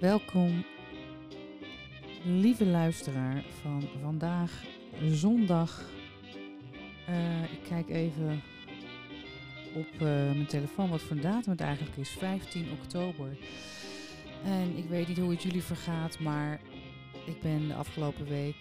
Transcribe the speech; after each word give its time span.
Welkom, 0.00 0.64
lieve 2.24 2.66
luisteraar 2.66 3.44
van 3.62 3.88
vandaag, 4.02 4.64
zondag. 5.10 5.90
Uh, 7.08 7.42
ik 7.42 7.60
kijk 7.68 7.88
even 7.88 8.42
op 9.74 9.92
uh, 9.94 10.00
mijn 10.00 10.46
telefoon 10.46 10.90
wat 10.90 11.02
voor 11.02 11.20
datum 11.20 11.50
het 11.50 11.60
eigenlijk 11.60 11.96
is. 11.96 12.08
15 12.08 12.70
oktober. 12.72 13.36
En 14.44 14.76
ik 14.76 14.88
weet 14.88 15.08
niet 15.08 15.18
hoe 15.18 15.30
het 15.30 15.42
jullie 15.42 15.62
vergaat, 15.62 16.18
maar 16.18 16.60
ik 17.26 17.40
ben 17.40 17.68
de 17.68 17.74
afgelopen 17.74 18.26
week 18.26 18.56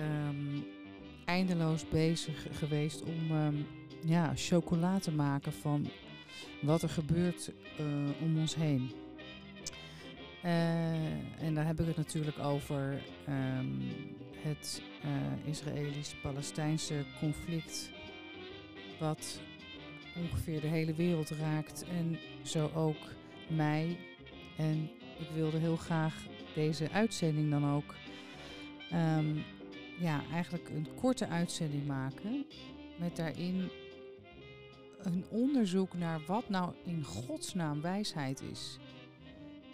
um, 0.00 0.64
eindeloos 1.24 1.88
bezig 1.88 2.46
geweest 2.52 3.02
om 3.02 3.30
um, 3.36 3.66
ja, 4.04 4.32
chocola 4.34 4.98
te 4.98 5.12
maken 5.12 5.52
van 5.52 5.88
wat 6.62 6.82
er 6.82 6.88
gebeurt 6.88 7.52
uh, 7.80 7.86
om 8.20 8.38
ons 8.38 8.54
heen. 8.54 8.90
Uh, 10.44 11.42
en 11.42 11.54
daar 11.54 11.66
heb 11.66 11.80
ik 11.80 11.86
het 11.86 11.96
natuurlijk 11.96 12.38
over 12.38 13.02
um, 13.28 13.92
het 14.36 14.82
uh, 15.04 15.48
Israëlisch-Palestijnse 15.48 17.04
conflict, 17.18 17.90
wat 18.98 19.40
ongeveer 20.16 20.60
de 20.60 20.66
hele 20.66 20.94
wereld 20.94 21.30
raakt 21.30 21.84
en 21.88 22.18
zo 22.42 22.70
ook 22.74 22.96
mij. 23.46 23.96
En 24.56 24.90
ik 25.18 25.28
wilde 25.34 25.58
heel 25.58 25.76
graag 25.76 26.26
deze 26.54 26.90
uitzending 26.90 27.50
dan 27.50 27.74
ook, 27.74 27.94
um, 28.92 29.42
ja, 29.98 30.22
eigenlijk 30.32 30.68
een 30.68 30.88
korte 30.94 31.28
uitzending 31.28 31.86
maken 31.86 32.46
met 32.98 33.16
daarin 33.16 33.70
een 35.02 35.24
onderzoek 35.28 35.94
naar 35.94 36.20
wat 36.26 36.48
nou 36.48 36.72
in 36.84 37.04
godsnaam 37.04 37.80
wijsheid 37.80 38.42
is. 38.50 38.78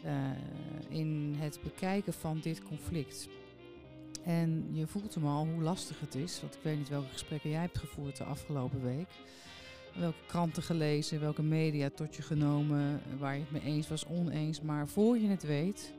Uh, 0.04 0.30
in 0.88 1.34
het 1.38 1.60
bekijken 1.62 2.12
van 2.12 2.40
dit 2.40 2.62
conflict. 2.62 3.28
En 4.24 4.68
je 4.72 4.86
voelt 4.86 5.14
hem 5.14 5.26
al 5.26 5.46
hoe 5.46 5.62
lastig 5.62 6.00
het 6.00 6.14
is, 6.14 6.40
want 6.40 6.54
ik 6.54 6.60
weet 6.62 6.78
niet 6.78 6.88
welke 6.88 7.12
gesprekken 7.12 7.50
jij 7.50 7.60
hebt 7.60 7.78
gevoerd 7.78 8.16
de 8.16 8.24
afgelopen 8.24 8.82
week. 8.82 9.08
Welke 9.94 10.26
kranten 10.26 10.62
gelezen, 10.62 11.20
welke 11.20 11.42
media 11.42 11.90
tot 11.94 12.16
je 12.16 12.22
genomen, 12.22 13.00
waar 13.18 13.34
je 13.34 13.40
het 13.40 13.50
mee 13.50 13.62
eens 13.62 13.88
was, 13.88 14.06
oneens. 14.06 14.60
Maar 14.60 14.88
voor 14.88 15.18
je 15.18 15.28
het 15.28 15.42
weet, 15.42 15.92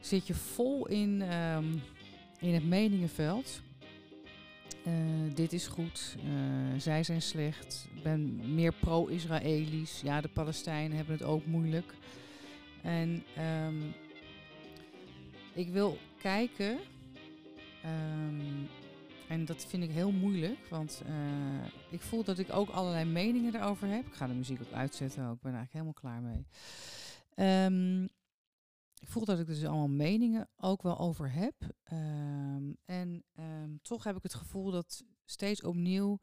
zit 0.00 0.26
je 0.26 0.34
vol 0.34 0.86
in, 0.86 1.34
um, 1.34 1.82
in 2.40 2.54
het 2.54 2.64
meningenveld. 2.64 3.60
Uh, 4.86 4.92
dit 5.34 5.52
is 5.52 5.66
goed, 5.66 6.16
uh, 6.24 6.80
zij 6.80 7.02
zijn 7.02 7.22
slecht. 7.22 7.88
Ik 7.94 8.02
ben 8.02 8.54
meer 8.54 8.72
pro-Israëlisch. 8.80 10.00
Ja, 10.00 10.20
de 10.20 10.28
Palestijnen 10.28 10.96
hebben 10.96 11.14
het 11.14 11.26
ook 11.26 11.46
moeilijk. 11.46 11.94
En 12.86 13.24
um, 13.38 13.94
ik 15.54 15.68
wil 15.68 15.98
kijken, 16.18 16.78
um, 17.84 18.68
en 19.28 19.44
dat 19.44 19.64
vind 19.64 19.82
ik 19.82 19.90
heel 19.90 20.10
moeilijk, 20.10 20.66
want 20.68 21.02
uh, 21.08 21.66
ik 21.90 22.00
voel 22.00 22.24
dat 22.24 22.38
ik 22.38 22.52
ook 22.52 22.68
allerlei 22.68 23.04
meningen 23.04 23.54
erover 23.54 23.88
heb. 23.88 24.06
Ik 24.06 24.14
ga 24.14 24.26
de 24.26 24.34
muziek 24.34 24.60
ook 24.60 24.72
uitzetten, 24.72 25.26
ook. 25.26 25.34
ik 25.34 25.40
ben 25.40 25.54
eigenlijk 25.54 25.72
helemaal 25.72 25.92
klaar 25.92 26.22
mee. 26.22 26.46
Um, 27.66 28.04
ik 29.00 29.08
voel 29.08 29.24
dat 29.24 29.38
ik 29.38 29.46
dus 29.46 29.64
allemaal 29.64 29.88
meningen 29.88 30.48
ook 30.56 30.82
wel 30.82 30.98
over 30.98 31.32
heb. 31.32 31.54
en 32.84 33.24
toch 33.82 34.04
heb 34.04 34.16
ik 34.16 34.22
het 34.22 34.34
gevoel 34.34 34.70
dat 34.70 35.04
steeds 35.24 35.62
opnieuw 35.62 36.18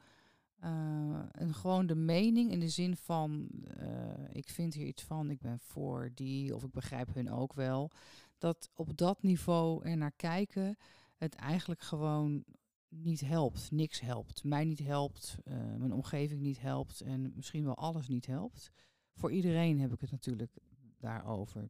uh, 0.64 1.20
en 1.32 1.54
gewoon 1.54 1.86
de 1.86 1.96
mening 1.96 2.52
in 2.52 2.60
de 2.60 2.70
zin 2.70 2.96
van, 2.98 3.50
uh, 3.78 4.14
ik 4.32 4.50
vind 4.50 4.74
hier 4.74 4.88
iets 4.88 5.04
van, 5.04 5.30
ik 5.30 5.40
ben 5.40 5.60
voor 5.60 6.12
die, 6.14 6.56
of 6.56 6.64
ik 6.64 6.72
begrijp 6.72 7.14
hun 7.14 7.32
ook 7.32 7.54
wel. 7.54 7.92
Dat 8.38 8.70
op 8.74 8.98
dat 8.98 9.24
niveau 9.24 9.86
er 9.86 9.98
naar 9.98 10.12
kijken, 10.16 10.78
het 11.16 11.36
eigenlijk 11.36 11.82
gewoon 11.82 12.44
niet 12.88 13.22
helpt. 13.22 13.72
Niks 13.72 14.00
helpt. 14.00 14.44
Mij 14.44 14.64
niet 14.64 14.80
helpt, 14.80 15.38
uh, 15.44 15.54
mijn 15.76 15.94
omgeving 15.94 16.42
niet 16.42 16.62
helpt 16.62 17.02
en 17.02 17.32
misschien 17.36 17.64
wel 17.64 17.78
alles 17.78 18.08
niet 18.08 18.26
helpt. 18.26 18.72
Voor 19.14 19.32
iedereen 19.32 19.80
heb 19.80 19.94
ik 19.94 20.02
het 20.02 20.12
natuurlijk 20.12 20.58
daarover. 20.98 21.70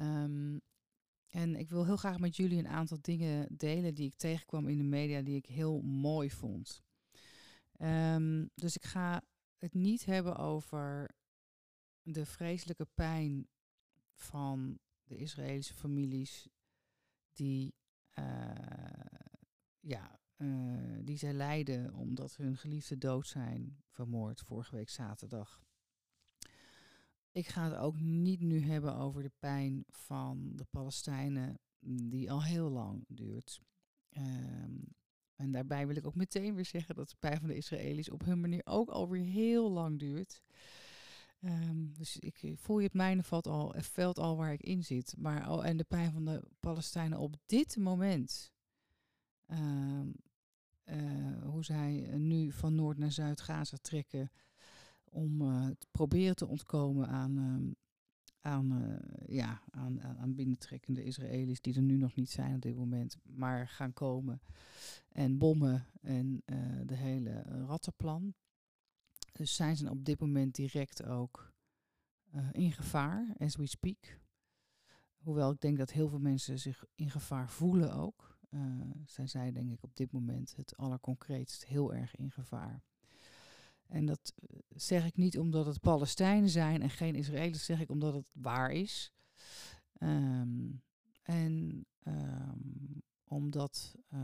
Um, 0.00 0.60
en 1.26 1.56
ik 1.56 1.68
wil 1.68 1.84
heel 1.84 1.96
graag 1.96 2.18
met 2.18 2.36
jullie 2.36 2.58
een 2.58 2.68
aantal 2.68 2.98
dingen 3.00 3.46
delen 3.56 3.94
die 3.94 4.06
ik 4.06 4.16
tegenkwam 4.16 4.68
in 4.68 4.76
de 4.76 4.84
media, 4.84 5.22
die 5.22 5.36
ik 5.36 5.46
heel 5.46 5.80
mooi 5.80 6.30
vond. 6.30 6.82
Um, 7.84 8.50
dus 8.54 8.76
ik 8.76 8.84
ga 8.84 9.22
het 9.56 9.74
niet 9.74 10.04
hebben 10.04 10.36
over 10.36 11.14
de 12.02 12.26
vreselijke 12.26 12.86
pijn 12.94 13.48
van 14.14 14.78
de 15.02 15.16
Israëlische 15.16 15.74
families 15.74 16.48
die, 17.32 17.74
uh, 18.18 18.54
ja, 19.80 20.20
uh, 20.36 20.98
die 21.02 21.16
zij 21.16 21.32
lijden 21.32 21.94
omdat 21.94 22.36
hun 22.36 22.56
geliefde 22.56 22.98
dood 22.98 23.26
zijn, 23.26 23.82
vermoord 23.88 24.40
vorige 24.40 24.76
week 24.76 24.90
zaterdag. 24.90 25.62
Ik 27.30 27.46
ga 27.46 27.64
het 27.64 27.74
ook 27.74 28.00
niet 28.00 28.40
nu 28.40 28.60
hebben 28.60 28.96
over 28.96 29.22
de 29.22 29.32
pijn 29.38 29.84
van 29.88 30.52
de 30.56 30.64
Palestijnen, 30.64 31.58
die 31.84 32.30
al 32.30 32.42
heel 32.42 32.70
lang 32.70 33.04
duurt. 33.08 33.62
Um, 34.10 34.94
en 35.36 35.50
daarbij 35.50 35.86
wil 35.86 35.96
ik 35.96 36.06
ook 36.06 36.14
meteen 36.14 36.54
weer 36.54 36.64
zeggen 36.64 36.94
dat 36.94 37.08
de 37.08 37.16
pijn 37.18 37.38
van 37.38 37.48
de 37.48 37.56
Israëli's 37.56 38.10
op 38.10 38.24
hun 38.24 38.40
manier 38.40 38.62
ook 38.64 38.88
alweer 38.88 39.24
heel 39.24 39.70
lang 39.70 39.98
duurt. 39.98 40.42
Um, 41.40 41.92
dus 41.96 42.18
ik 42.18 42.52
voel 42.56 42.78
je 42.78 42.84
het 42.84 42.94
mijne 42.94 43.22
valt 43.22 43.46
al, 43.46 43.74
veld 43.76 44.18
al 44.18 44.36
waar 44.36 44.52
ik 44.52 44.62
in 44.62 44.84
zit. 44.84 45.14
Maar 45.18 45.50
oh, 45.50 45.66
en 45.66 45.76
de 45.76 45.84
pijn 45.84 46.12
van 46.12 46.24
de 46.24 46.42
Palestijnen 46.60 47.18
op 47.18 47.36
dit 47.46 47.76
moment. 47.76 48.52
Um, 49.48 50.14
uh, 50.84 51.42
hoe 51.42 51.64
zij 51.64 52.16
nu 52.16 52.52
van 52.52 52.74
Noord 52.74 52.98
naar 52.98 53.12
Zuid 53.12 53.40
Gaza 53.40 53.76
trekken 53.80 54.30
om 55.04 55.40
uh, 55.40 55.66
te 55.66 55.86
proberen 55.90 56.36
te 56.36 56.46
ontkomen 56.46 57.08
aan 57.08 57.36
um, 57.36 57.76
aan, 58.44 58.82
uh, 58.82 58.96
ja, 59.26 59.62
aan, 59.70 60.02
aan 60.02 60.34
binnentrekkende 60.34 61.04
Israëli's 61.04 61.60
die 61.60 61.74
er 61.74 61.82
nu 61.82 61.96
nog 61.96 62.14
niet 62.14 62.30
zijn 62.30 62.54
op 62.54 62.60
dit 62.60 62.76
moment, 62.76 63.16
maar 63.22 63.68
gaan 63.68 63.92
komen. 63.92 64.40
En 65.08 65.38
bommen 65.38 65.86
en 66.00 66.42
uh, 66.46 66.80
de 66.86 66.94
hele 66.94 67.42
rattenplan. 67.42 68.34
Dus 69.32 69.54
zijn 69.54 69.76
ze 69.76 69.90
op 69.90 70.04
dit 70.04 70.20
moment 70.20 70.54
direct 70.54 71.04
ook 71.04 71.52
uh, 72.34 72.48
in 72.52 72.72
gevaar, 72.72 73.34
as 73.38 73.56
we 73.56 73.66
speak. 73.66 74.20
Hoewel 75.16 75.50
ik 75.50 75.60
denk 75.60 75.78
dat 75.78 75.92
heel 75.92 76.08
veel 76.08 76.20
mensen 76.20 76.58
zich 76.58 76.84
in 76.94 77.10
gevaar 77.10 77.50
voelen 77.50 77.94
ook. 77.94 78.38
zijn 79.04 79.28
zij 79.28 79.52
denk 79.52 79.70
ik 79.70 79.82
op 79.82 79.96
dit 79.96 80.12
moment 80.12 80.56
het 80.56 80.76
allerconcreetst 80.76 81.64
heel 81.64 81.94
erg 81.94 82.16
in 82.16 82.30
gevaar. 82.30 82.82
En 83.86 84.06
dat 84.06 84.32
eh, 84.36 84.58
zeg 84.68 85.06
ik 85.06 85.16
niet 85.16 85.38
omdat 85.38 85.66
het 85.66 85.80
Palestijnen 85.80 86.48
zijn 86.48 86.82
en 86.82 86.90
geen 86.90 87.14
Israëli's, 87.14 87.64
zeg 87.64 87.80
ik 87.80 87.90
omdat 87.90 88.14
het 88.14 88.26
waar 88.32 88.70
is. 88.70 89.12
Um, 89.98 90.82
en 91.22 91.86
um, 92.02 93.02
omdat, 93.24 93.94
uh, 94.14 94.20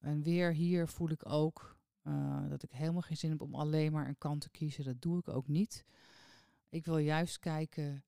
en 0.00 0.22
weer 0.22 0.52
hier 0.52 0.88
voel 0.88 1.10
ik 1.10 1.28
ook 1.28 1.78
uh, 2.02 2.48
dat 2.48 2.62
ik 2.62 2.70
helemaal 2.70 3.02
geen 3.02 3.16
zin 3.16 3.30
heb 3.30 3.40
om 3.40 3.54
alleen 3.54 3.92
maar 3.92 4.08
een 4.08 4.18
kant 4.18 4.40
te 4.40 4.50
kiezen. 4.50 4.84
Dat 4.84 5.02
doe 5.02 5.18
ik 5.18 5.28
ook 5.28 5.48
niet. 5.48 5.84
Ik 6.68 6.84
wil 6.84 6.98
juist 6.98 7.38
kijken 7.38 8.04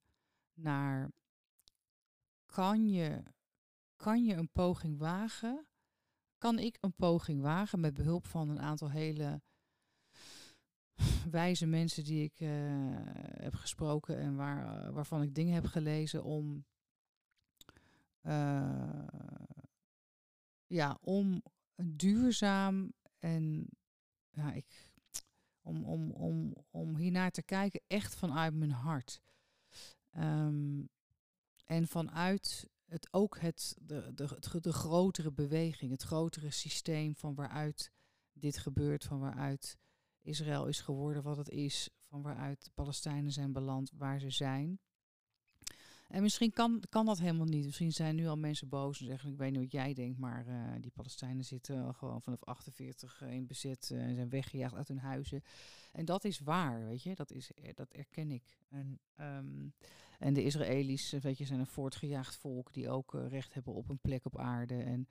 naar, 0.54 1.10
kan 2.46 2.88
je, 2.88 3.22
kan 3.96 4.24
je 4.24 4.34
een 4.34 4.50
poging 4.52 4.98
wagen? 4.98 5.66
Kan 6.38 6.58
ik 6.58 6.76
een 6.80 6.94
poging 6.94 7.40
wagen 7.40 7.80
met 7.80 7.94
behulp 7.94 8.26
van 8.26 8.48
een 8.48 8.60
aantal 8.60 8.90
hele 8.90 9.42
wijze 11.30 11.66
mensen 11.66 12.04
die 12.04 12.24
ik 12.24 12.40
uh, 12.40 12.48
heb 13.40 13.54
gesproken 13.54 14.18
en 14.18 14.36
waar, 14.36 14.86
uh, 14.86 14.94
waarvan 14.94 15.22
ik 15.22 15.34
dingen 15.34 15.54
heb 15.54 15.64
gelezen 15.66 16.24
om, 16.24 16.64
uh, 18.22 19.06
ja, 20.66 20.98
om 21.00 21.42
duurzaam 21.82 22.92
en 23.18 23.68
ja, 24.30 24.52
ik, 24.52 24.92
om, 25.60 25.84
om, 25.84 26.10
om, 26.10 26.54
om 26.70 26.96
hiernaar 26.96 27.30
te 27.30 27.42
kijken 27.42 27.80
echt 27.86 28.14
vanuit 28.14 28.54
mijn 28.54 28.70
hart. 28.70 29.20
Um, 30.16 30.88
en 31.64 31.88
vanuit 31.88 32.68
het 32.84 33.08
ook 33.10 33.38
het, 33.38 33.76
de, 33.80 34.14
de, 34.14 34.60
de 34.60 34.72
grotere 34.72 35.32
beweging, 35.32 35.90
het 35.90 36.02
grotere 36.02 36.50
systeem 36.50 37.14
van 37.16 37.34
waaruit 37.34 37.92
dit 38.32 38.58
gebeurt, 38.58 39.04
van 39.04 39.18
waaruit 39.18 39.78
Israël 40.24 40.66
is 40.66 40.80
geworden 40.80 41.22
wat 41.22 41.36
het 41.36 41.48
is, 41.48 41.88
van 42.00 42.22
waaruit 42.22 42.64
de 42.64 42.70
Palestijnen 42.74 43.32
zijn 43.32 43.52
beland 43.52 43.90
waar 43.96 44.20
ze 44.20 44.30
zijn. 44.30 44.78
En 46.08 46.22
misschien 46.22 46.52
kan, 46.52 46.82
kan 46.88 47.06
dat 47.06 47.18
helemaal 47.18 47.46
niet. 47.46 47.64
Misschien 47.64 47.92
zijn 47.92 48.16
nu 48.16 48.26
al 48.26 48.36
mensen 48.36 48.68
boos 48.68 49.00
en 49.00 49.06
zeggen: 49.06 49.30
Ik 49.30 49.38
weet 49.38 49.50
niet 49.50 49.60
wat 49.60 49.72
jij 49.72 49.94
denkt, 49.94 50.18
maar 50.18 50.46
uh, 50.46 50.72
die 50.80 50.90
Palestijnen 50.90 51.44
zitten 51.44 51.94
gewoon 51.94 52.22
vanaf 52.22 52.44
48 52.44 53.22
in 53.22 53.46
bezet 53.46 53.90
en 53.90 54.14
zijn 54.14 54.28
weggejaagd 54.28 54.74
uit 54.74 54.88
hun 54.88 54.98
huizen. 54.98 55.42
En 55.92 56.04
dat 56.04 56.24
is 56.24 56.38
waar, 56.38 56.86
weet 56.86 57.02
je, 57.02 57.14
dat, 57.14 57.30
is, 57.30 57.50
dat 57.74 57.90
erken 57.90 58.30
ik. 58.30 58.58
En, 58.68 59.00
um, 59.20 59.74
en 60.18 60.34
de 60.34 60.44
Israëli's, 60.44 61.10
weet 61.10 61.38
je, 61.38 61.44
zijn 61.44 61.60
een 61.60 61.66
voortgejaagd 61.66 62.36
volk 62.36 62.72
die 62.72 62.90
ook 62.90 63.12
recht 63.28 63.54
hebben 63.54 63.74
op 63.74 63.88
een 63.88 64.00
plek 64.00 64.24
op 64.24 64.38
aarde. 64.38 64.82
En 64.82 65.08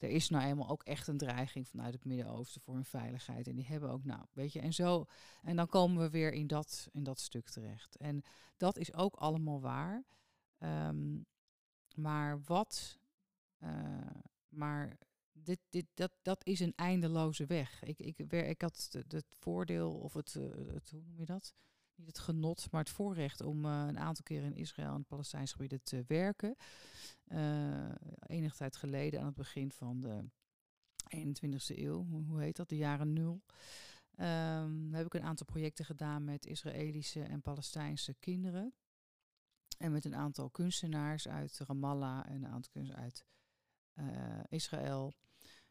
er 0.00 0.08
is 0.08 0.28
nou 0.28 0.44
eenmaal 0.44 0.68
ook 0.68 0.82
echt 0.82 1.06
een 1.06 1.18
dreiging 1.18 1.68
vanuit 1.68 1.94
het 1.94 2.04
Midden-Oosten 2.04 2.60
voor 2.60 2.74
hun 2.74 2.84
veiligheid. 2.84 3.48
En 3.48 3.56
die 3.56 3.66
hebben 3.66 3.90
ook, 3.90 4.04
nou, 4.04 4.24
weet 4.32 4.52
je, 4.52 4.60
en 4.60 4.72
zo. 4.72 5.06
En 5.42 5.56
dan 5.56 5.66
komen 5.66 6.02
we 6.02 6.10
weer 6.10 6.32
in 6.32 6.46
dat, 6.46 6.88
in 6.92 7.04
dat 7.04 7.20
stuk 7.20 7.48
terecht. 7.48 7.96
En 7.96 8.22
dat 8.56 8.76
is 8.76 8.94
ook 8.94 9.14
allemaal 9.14 9.60
waar. 9.60 10.04
Um, 10.58 11.26
maar 11.94 12.40
wat, 12.42 12.98
uh, 13.58 13.70
maar 14.48 14.98
dit, 15.32 15.58
dit, 15.68 15.86
dat, 15.94 16.12
dat 16.22 16.46
is 16.46 16.60
een 16.60 16.74
eindeloze 16.76 17.46
weg. 17.46 17.82
Ik, 17.82 17.98
ik, 17.98 18.18
ik 18.32 18.60
had 18.60 18.88
het, 19.08 19.26
voordeel, 19.38 19.94
of 19.94 20.12
het, 20.12 20.34
uh, 20.34 20.72
het, 20.74 20.90
hoe 20.90 21.02
noem 21.02 21.18
je 21.18 21.26
dat? 21.26 21.54
Niet 22.00 22.08
het 22.08 22.18
genot, 22.18 22.70
maar 22.70 22.80
het 22.80 22.90
voorrecht 22.90 23.40
om 23.40 23.64
uh, 23.64 23.84
een 23.88 23.98
aantal 23.98 24.24
keren 24.24 24.46
in 24.46 24.56
Israël 24.56 24.94
en 24.94 25.04
Palestijnse 25.04 25.52
gebieden 25.52 25.82
te 25.82 26.04
werken 26.06 26.56
uh, 27.26 27.94
enige 28.26 28.56
tijd 28.56 28.76
geleden, 28.76 29.20
aan 29.20 29.26
het 29.26 29.34
begin 29.34 29.72
van 29.72 30.00
de 30.00 30.24
21ste 31.16 31.78
eeuw, 31.78 32.06
hoe 32.26 32.40
heet 32.40 32.56
dat, 32.56 32.68
de 32.68 32.76
jaren 32.76 33.12
nul, 33.12 33.42
um, 34.16 34.94
heb 34.94 35.06
ik 35.06 35.14
een 35.14 35.22
aantal 35.22 35.46
projecten 35.46 35.84
gedaan 35.84 36.24
met 36.24 36.46
Israëlische 36.46 37.22
en 37.22 37.40
Palestijnse 37.40 38.14
kinderen. 38.14 38.74
En 39.78 39.92
met 39.92 40.04
een 40.04 40.14
aantal 40.14 40.50
kunstenaars 40.50 41.28
uit 41.28 41.58
Ramallah 41.58 42.26
en 42.26 42.34
een 42.34 42.50
aantal 42.50 42.70
kunstenaars 42.72 43.02
uit 43.02 43.24
uh, 43.94 44.40
Israël. 44.48 45.14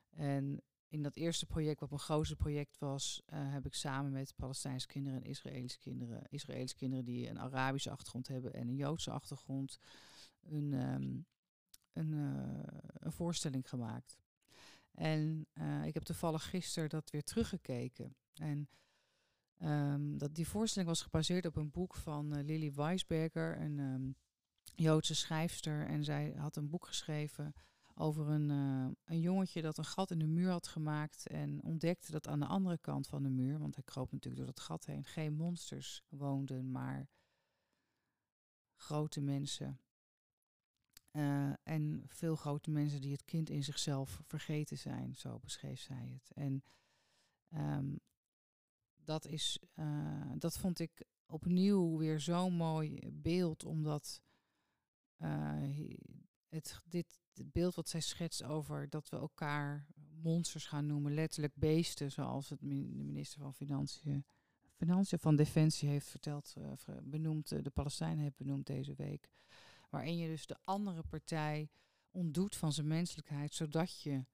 En 0.09 0.61
in 0.89 1.03
dat 1.03 1.15
eerste 1.15 1.45
project, 1.45 1.79
wat 1.79 1.89
mijn 1.89 2.01
grootste 2.01 2.35
project 2.35 2.77
was, 2.77 3.21
uh, 3.33 3.39
heb 3.53 3.65
ik 3.65 3.73
samen 3.73 4.11
met 4.11 4.35
Palestijnse 4.35 4.87
kinderen 4.87 5.23
en 5.23 5.29
Israëlische 5.29 5.79
kinderen, 5.79 6.23
Israëlische 6.29 6.75
kinderen 6.77 7.05
die 7.05 7.29
een 7.29 7.39
Arabische 7.39 7.89
achtergrond 7.89 8.27
hebben 8.27 8.53
en 8.53 8.67
een 8.67 8.75
Joodse 8.75 9.11
achtergrond, 9.11 9.79
een, 10.41 10.73
um, 10.73 11.25
een, 11.93 12.11
uh, 12.11 12.63
een 12.93 13.11
voorstelling 13.11 13.69
gemaakt. 13.69 14.19
En 14.91 15.47
uh, 15.53 15.85
ik 15.85 15.93
heb 15.93 16.03
toevallig 16.03 16.49
gisteren 16.49 16.89
dat 16.89 17.09
weer 17.09 17.23
teruggekeken. 17.23 18.15
En 18.33 18.69
um, 19.61 20.17
dat, 20.17 20.35
die 20.35 20.47
voorstelling 20.47 20.89
was 20.89 21.01
gebaseerd 21.01 21.45
op 21.45 21.55
een 21.55 21.71
boek 21.71 21.95
van 21.95 22.41
Lily 22.41 22.73
Weisberger, 22.73 23.61
een 23.61 23.79
um, 23.79 24.15
Joodse 24.75 25.15
schrijfster. 25.15 25.87
En 25.87 26.03
zij 26.03 26.33
had 26.37 26.55
een 26.55 26.69
boek 26.69 26.85
geschreven 26.85 27.53
over 27.99 28.27
een, 28.27 28.49
een 29.03 29.19
jongetje 29.19 29.61
dat 29.61 29.77
een 29.77 29.85
gat 29.85 30.11
in 30.11 30.19
de 30.19 30.27
muur 30.27 30.51
had 30.51 30.67
gemaakt. 30.67 31.27
En 31.27 31.63
ontdekte 31.63 32.11
dat 32.11 32.27
aan 32.27 32.39
de 32.39 32.45
andere 32.45 32.77
kant 32.77 33.07
van 33.07 33.23
de 33.23 33.29
muur, 33.29 33.59
want 33.59 33.75
hij 33.75 33.83
kroop 33.83 34.11
natuurlijk 34.11 34.37
door 34.37 34.53
dat 34.53 34.59
gat 34.65 34.85
heen, 34.85 35.05
geen 35.05 35.33
monsters 35.33 36.01
woonden, 36.09 36.71
maar 36.71 37.09
grote 38.75 39.21
mensen. 39.21 39.79
Uh, 41.11 41.53
en 41.63 42.03
veel 42.07 42.35
grote 42.35 42.71
mensen 42.71 43.01
die 43.01 43.11
het 43.11 43.25
kind 43.25 43.49
in 43.49 43.63
zichzelf 43.63 44.21
vergeten 44.25 44.77
zijn, 44.77 45.15
zo 45.15 45.39
beschreef 45.39 45.79
zij 45.79 46.07
het. 46.13 46.31
En 46.33 46.63
um, 47.55 47.99
dat, 48.95 49.25
is, 49.25 49.59
uh, 49.75 50.31
dat 50.37 50.57
vond 50.57 50.79
ik 50.79 51.03
opnieuw 51.25 51.97
weer 51.97 52.19
zo'n 52.19 52.53
mooi 52.53 52.99
beeld, 53.11 53.65
omdat 53.65 54.21
het, 56.47 56.81
dit 56.85 57.19
het 57.39 57.51
beeld 57.51 57.75
wat 57.75 57.89
zij 57.89 57.99
schetst 57.99 58.43
over 58.43 58.89
dat 58.89 59.09
we 59.09 59.17
elkaar 59.17 59.85
monsters 60.21 60.65
gaan 60.65 60.85
noemen, 60.85 61.13
letterlijk 61.13 61.55
beesten, 61.55 62.11
zoals 62.11 62.49
het 62.49 62.59
de 62.59 63.03
minister 63.03 63.41
van 63.41 63.53
Financiën, 63.53 64.25
Financiën 64.75 65.19
van 65.19 65.35
Defensie 65.35 65.89
heeft 65.89 66.07
verteld, 66.07 66.53
benoemd, 67.03 67.63
de 67.63 67.69
Palestijnen 67.69 68.23
heeft 68.23 68.37
benoemd 68.37 68.67
deze 68.67 68.93
week. 68.95 69.29
Waarin 69.89 70.17
je 70.17 70.27
dus 70.27 70.45
de 70.45 70.57
andere 70.63 71.03
partij 71.03 71.69
ontdoet 72.11 72.55
van 72.55 72.73
zijn 72.73 72.87
menselijkheid, 72.87 73.53
zodat 73.53 74.01
je 74.01 74.25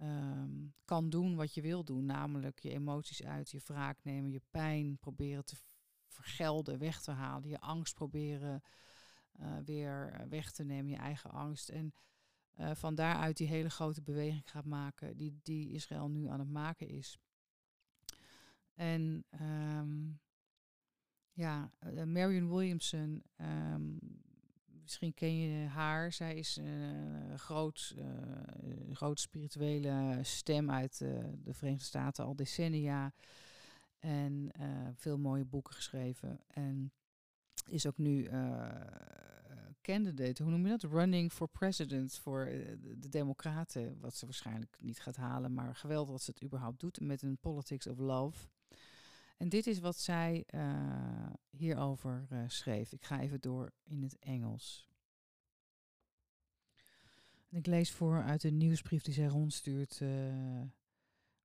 um, 0.00 0.74
kan 0.84 1.10
doen 1.10 1.36
wat 1.36 1.54
je 1.54 1.62
wil 1.62 1.84
doen, 1.84 2.04
namelijk 2.04 2.60
je 2.60 2.70
emoties 2.70 3.22
uit, 3.22 3.50
je 3.50 3.60
wraak 3.64 3.98
nemen, 4.02 4.30
je 4.30 4.42
pijn 4.50 4.98
proberen 4.98 5.44
te 5.44 5.56
vergelden, 6.08 6.78
weg 6.78 7.02
te 7.02 7.10
halen, 7.10 7.48
je 7.48 7.60
angst 7.60 7.94
proberen 7.94 8.62
uh, 9.40 9.56
weer 9.64 10.26
weg 10.28 10.52
te 10.52 10.64
nemen, 10.64 10.90
je 10.90 10.96
eigen 10.96 11.30
angst. 11.30 11.68
En 11.68 11.94
uh, 12.60 12.70
van 12.74 12.94
daaruit 12.94 13.36
die 13.36 13.48
hele 13.48 13.70
grote 13.70 14.02
beweging 14.02 14.50
gaat 14.50 14.64
maken, 14.64 15.16
die, 15.16 15.40
die 15.42 15.72
Israël 15.72 16.08
nu 16.08 16.26
aan 16.28 16.38
het 16.38 16.50
maken 16.50 16.88
is. 16.88 17.18
En 18.74 19.24
um, 19.40 20.20
ja, 21.32 21.70
uh, 21.86 22.02
Marion 22.04 22.48
Williamson, 22.48 23.22
um, 23.36 23.98
misschien 24.82 25.14
ken 25.14 25.36
je 25.36 25.66
haar. 25.66 26.12
Zij 26.12 26.34
is 26.34 26.56
een 26.56 26.64
uh, 26.64 27.34
groot, 27.34 27.94
groot 28.92 29.20
spirituele 29.20 30.18
stem 30.22 30.70
uit 30.70 30.98
de 30.98 31.54
Verenigde 31.54 31.84
Staten 31.84 32.24
al 32.24 32.36
decennia. 32.36 33.12
En 33.98 34.52
veel 34.94 35.18
mooie 35.18 35.44
boeken 35.44 35.74
geschreven. 35.74 36.40
En 36.46 36.92
is 37.66 37.86
ook 37.86 37.98
nu 37.98 38.28
candidate, 39.92 40.42
hoe 40.42 40.52
noem 40.52 40.66
je 40.66 40.76
dat? 40.76 40.90
Running 40.90 41.32
for 41.32 41.48
president 41.48 42.14
voor 42.14 42.44
de 42.98 43.08
Democraten. 43.08 44.00
Wat 44.00 44.14
ze 44.14 44.24
waarschijnlijk 44.24 44.76
niet 44.80 45.00
gaat 45.00 45.16
halen, 45.16 45.54
maar 45.54 45.74
geweldig 45.74 46.10
dat 46.10 46.22
ze 46.22 46.30
het 46.30 46.42
überhaupt 46.42 46.80
doet 46.80 47.00
met 47.00 47.22
een 47.22 47.38
politics 47.38 47.86
of 47.86 47.98
love. 47.98 48.48
En 49.36 49.48
dit 49.48 49.66
is 49.66 49.78
wat 49.78 49.96
zij 49.96 50.44
uh, 50.54 51.30
hierover 51.50 52.26
uh, 52.32 52.44
schreef. 52.46 52.92
Ik 52.92 53.04
ga 53.04 53.20
even 53.20 53.40
door 53.40 53.72
in 53.84 54.02
het 54.02 54.18
Engels. 54.18 54.88
En 57.48 57.56
ik 57.56 57.66
lees 57.66 57.90
voor 57.90 58.22
uit 58.22 58.44
een 58.44 58.56
nieuwsbrief 58.56 59.02
die 59.02 59.14
zij 59.14 59.26
rondstuurt, 59.26 60.00
uh, 60.00 60.62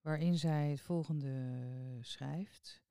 waarin 0.01 0.37
zij 0.37 0.69
het 0.69 0.81
volgende 0.81 1.59
schrijft. 2.01 2.82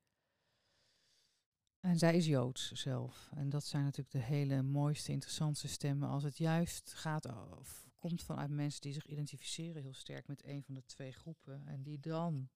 En 1.83 1.99
zij 1.99 2.17
is 2.17 2.27
Joods 2.27 2.73
zelf. 2.73 3.31
En 3.35 3.51
dat 3.51 3.65
zijn 3.65 3.83
natuurlijk 3.83 4.11
de 4.11 4.35
hele 4.35 4.63
mooiste, 4.63 5.13
interessantste 5.13 5.69
stemmen. 5.69 6.09
Als 6.09 6.23
het 6.23 6.39
juist 6.39 6.93
gaat 6.93 7.27
of 7.59 7.91
komt 7.99 8.23
vanuit 8.23 8.51
mensen 8.51 8.81
die 8.81 8.93
zich 8.93 9.07
identificeren 9.07 9.83
heel 9.83 9.95
sterk 9.95 10.27
met 10.27 10.45
een 10.45 10.63
van 10.63 10.75
de 10.75 10.85
twee 10.85 11.13
groepen. 11.13 11.67
En 11.67 11.83
die 11.83 12.01
dan 12.01 12.49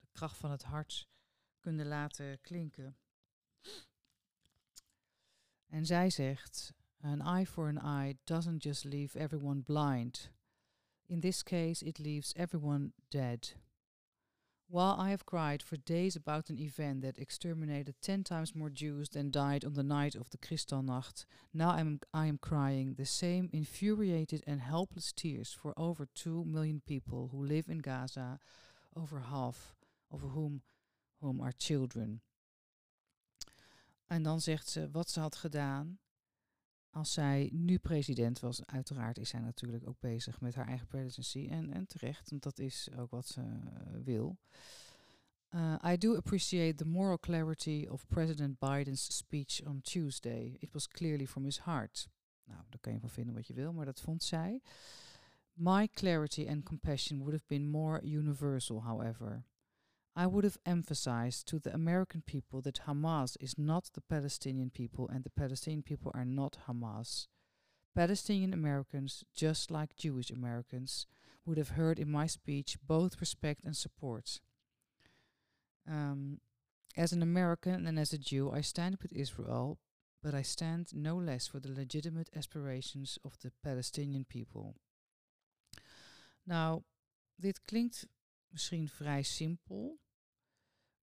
de 0.00 0.06
kracht 0.12 0.36
van 0.36 0.50
het 0.50 0.62
hart 0.62 1.08
kunnen 1.60 1.86
laten 1.86 2.40
klinken. 2.40 2.96
En 5.66 5.86
zij 5.86 6.10
zegt: 6.10 6.72
An 7.00 7.20
eye 7.20 7.46
for 7.46 7.68
an 7.68 7.78
eye 7.78 8.18
doesn't 8.24 8.62
just 8.62 8.84
leave 8.84 9.18
everyone 9.18 9.62
blind. 9.62 10.30
In 11.06 11.20
this 11.20 11.42
case, 11.42 11.84
it 11.84 11.98
leaves 11.98 12.34
everyone 12.34 12.92
dead. 13.08 13.56
While 14.72 14.96
I 14.98 15.10
have 15.10 15.26
cried 15.26 15.62
for 15.62 15.76
days 15.76 16.16
about 16.16 16.48
an 16.48 16.58
event 16.58 17.02
that 17.02 17.18
exterminated 17.18 18.00
ten 18.00 18.24
times 18.24 18.54
more 18.54 18.70
Jews 18.70 19.10
than 19.10 19.30
died 19.30 19.66
on 19.66 19.74
the 19.74 19.82
night 19.82 20.14
of 20.14 20.30
the 20.30 20.38
Kristallnacht, 20.38 21.26
now 21.52 21.72
I'm, 21.72 22.00
I 22.14 22.24
am 22.24 22.38
crying 22.38 22.94
the 22.94 23.04
same 23.04 23.50
infuriated 23.52 24.42
and 24.46 24.62
helpless 24.62 25.12
tears 25.12 25.52
for 25.52 25.74
over 25.76 26.06
two 26.06 26.46
million 26.46 26.80
people 26.86 27.28
who 27.30 27.44
live 27.44 27.68
in 27.68 27.80
Gaza, 27.80 28.38
over 28.96 29.20
half 29.20 29.74
of 30.10 30.22
whom 30.22 30.62
whom 31.20 31.42
are 31.42 31.52
children. 31.58 32.22
En 34.06 34.22
dan 34.22 34.40
zegt 34.40 34.68
ze 34.68 34.88
wat 34.90 35.10
ze 35.10 35.20
had 35.20 35.36
gedaan 35.36 35.98
als 36.92 37.12
zij 37.12 37.50
nu 37.52 37.78
president 37.78 38.40
was. 38.40 38.66
Uiteraard 38.66 39.18
is 39.18 39.28
zij 39.28 39.40
natuurlijk 39.40 39.88
ook 39.88 40.00
bezig 40.00 40.40
met 40.40 40.54
haar 40.54 40.66
eigen 40.66 40.86
presidency. 40.86 41.48
En, 41.50 41.72
en 41.72 41.86
terecht, 41.86 42.30
want 42.30 42.42
dat 42.42 42.58
is 42.58 42.88
ook 42.96 43.10
wat 43.10 43.26
ze 43.26 43.40
uh, 43.40 44.04
wil. 44.04 44.38
Uh, 45.54 45.74
I 45.92 45.96
do 45.96 46.16
appreciate 46.16 46.74
the 46.74 46.86
moral 46.86 47.18
clarity 47.18 47.86
of 47.90 48.06
President 48.06 48.58
Biden's 48.58 49.16
speech 49.16 49.66
on 49.66 49.80
Tuesday. 49.80 50.56
It 50.58 50.72
was 50.72 50.88
clearly 50.88 51.26
from 51.26 51.44
his 51.44 51.60
heart. 51.60 52.08
Nou, 52.44 52.60
daar 52.68 52.80
kan 52.80 52.92
je 52.92 53.00
van 53.00 53.10
vinden 53.10 53.34
wat 53.34 53.46
je 53.46 53.54
wil, 53.54 53.72
maar 53.72 53.84
dat 53.84 54.00
vond 54.00 54.22
zij. 54.22 54.60
My 55.52 55.88
clarity 55.88 56.46
and 56.48 56.64
compassion 56.64 57.18
would 57.18 57.32
have 57.32 57.46
been 57.46 57.68
more 57.68 58.02
universal, 58.02 58.82
however. 58.82 59.44
I 60.14 60.26
would 60.26 60.44
have 60.44 60.58
emphasized 60.66 61.48
to 61.48 61.58
the 61.58 61.74
American 61.74 62.22
people 62.22 62.60
that 62.62 62.82
Hamas 62.86 63.36
is 63.40 63.56
not 63.56 63.90
the 63.94 64.02
Palestinian 64.02 64.70
people 64.70 65.08
and 65.08 65.24
the 65.24 65.30
Palestinian 65.30 65.82
people 65.82 66.12
are 66.14 66.24
not 66.24 66.58
Hamas. 66.68 67.28
Palestinian 67.94 68.52
Americans, 68.52 69.24
just 69.34 69.70
like 69.70 69.96
Jewish 69.96 70.30
Americans, 70.30 71.06
would 71.46 71.58
have 71.58 71.70
heard 71.70 71.98
in 71.98 72.10
my 72.10 72.26
speech 72.26 72.76
both 72.86 73.20
respect 73.20 73.64
and 73.64 73.76
support. 73.76 74.40
Um, 75.88 76.40
as 76.96 77.12
an 77.12 77.22
American 77.22 77.86
and 77.86 77.98
as 77.98 78.12
a 78.12 78.18
Jew, 78.18 78.50
I 78.50 78.60
stand 78.60 78.98
with 79.00 79.12
Israel, 79.12 79.78
but 80.22 80.34
I 80.34 80.42
stand 80.42 80.94
no 80.94 81.16
less 81.16 81.46
for 81.46 81.58
the 81.58 81.72
legitimate 81.72 82.30
aspirations 82.36 83.18
of 83.24 83.38
the 83.40 83.50
Palestinian 83.62 84.24
people. 84.24 84.76
Nou, 86.46 86.82
dit 87.36 87.64
klinkt 87.64 88.06
misschien 88.48 88.88
vrij 88.88 89.22
simpel, 89.22 89.98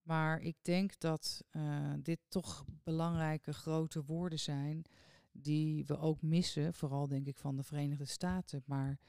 maar 0.09 0.41
ik 0.41 0.55
denk 0.61 0.99
dat 0.99 1.43
uh, 1.51 1.93
dit 1.99 2.19
toch 2.27 2.65
belangrijke 2.83 3.53
grote 3.53 4.03
woorden 4.03 4.39
zijn 4.39 4.85
die 5.31 5.85
we 5.85 5.97
ook 5.97 6.21
missen, 6.21 6.73
vooral 6.73 7.07
denk 7.07 7.27
ik 7.27 7.37
van 7.37 7.55
de 7.55 7.63
Verenigde 7.63 8.05
Staten, 8.05 8.63
maar 8.65 8.99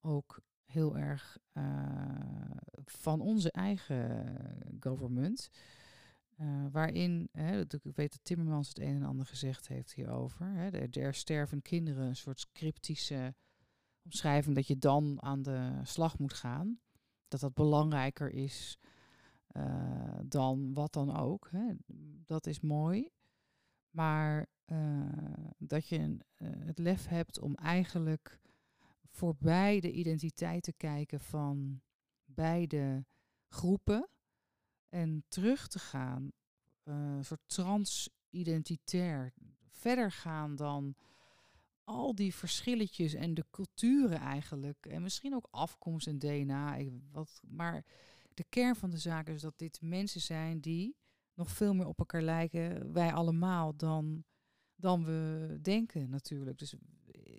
ook 0.00 0.40
heel 0.64 0.98
erg 0.98 1.38
uh, 1.52 1.64
van 2.84 3.20
onze 3.20 3.50
eigen 3.50 4.36
government. 4.80 5.50
Uh, 6.38 6.66
waarin, 6.70 7.28
hè, 7.32 7.60
ik 7.60 7.94
weet 7.94 8.10
dat 8.10 8.20
Timmermans 8.22 8.68
het 8.68 8.78
een 8.78 8.94
en 8.94 9.02
ander 9.02 9.26
gezegd 9.26 9.68
heeft 9.68 9.92
hierover. 9.92 10.46
Hè, 10.46 10.68
er 10.70 11.14
sterven 11.14 11.62
kinderen, 11.62 12.06
een 12.06 12.16
soort 12.16 12.40
scriptische 12.40 13.34
omschrijving 14.02 14.54
dat 14.54 14.66
je 14.66 14.78
dan 14.78 15.22
aan 15.22 15.42
de 15.42 15.80
slag 15.82 16.18
moet 16.18 16.34
gaan. 16.34 16.80
Dat 17.28 17.40
dat 17.40 17.54
belangrijker 17.54 18.32
is 18.32 18.78
uh, 19.56 20.18
dan 20.24 20.74
wat 20.74 20.92
dan 20.92 21.16
ook. 21.16 21.48
Hè. 21.50 21.72
Dat 22.26 22.46
is 22.46 22.60
mooi. 22.60 23.10
Maar 23.90 24.46
uh, 24.66 25.08
dat 25.58 25.88
je 25.88 25.98
uh, 25.98 26.16
het 26.38 26.78
lef 26.78 27.06
hebt 27.06 27.40
om 27.40 27.54
eigenlijk 27.54 28.40
voorbij 29.10 29.80
de 29.80 29.92
identiteit 29.92 30.62
te 30.62 30.72
kijken 30.72 31.20
van 31.20 31.80
beide 32.24 33.04
groepen 33.48 34.08
en 34.88 35.24
terug 35.28 35.68
te 35.68 35.78
gaan, 35.78 36.32
een 36.82 37.24
soort 37.24 37.40
transidentitair, 37.46 39.32
verder 39.68 40.12
gaan 40.12 40.56
dan 40.56 40.94
al 41.84 42.14
die 42.14 42.34
verschilletjes 42.34 43.14
en 43.14 43.34
de 43.34 43.44
culturen 43.50 44.18
eigenlijk. 44.18 44.86
En 44.86 45.02
misschien 45.02 45.34
ook 45.34 45.48
afkomst 45.50 46.06
en 46.06 46.18
DNA. 46.18 46.78
Wat, 47.10 47.40
maar 47.48 47.84
de 48.40 48.46
kern 48.48 48.76
van 48.76 48.90
de 48.90 48.98
zaak 48.98 49.28
is 49.28 49.40
dat 49.40 49.58
dit 49.58 49.80
mensen 49.82 50.20
zijn 50.20 50.60
die 50.60 50.96
nog 51.34 51.50
veel 51.50 51.74
meer 51.74 51.86
op 51.86 51.98
elkaar 51.98 52.22
lijken, 52.22 52.92
wij 52.92 53.12
allemaal, 53.12 53.76
dan, 53.76 54.24
dan 54.74 55.04
we 55.04 55.58
denken 55.62 56.10
natuurlijk. 56.10 56.58
Dus 56.58 56.74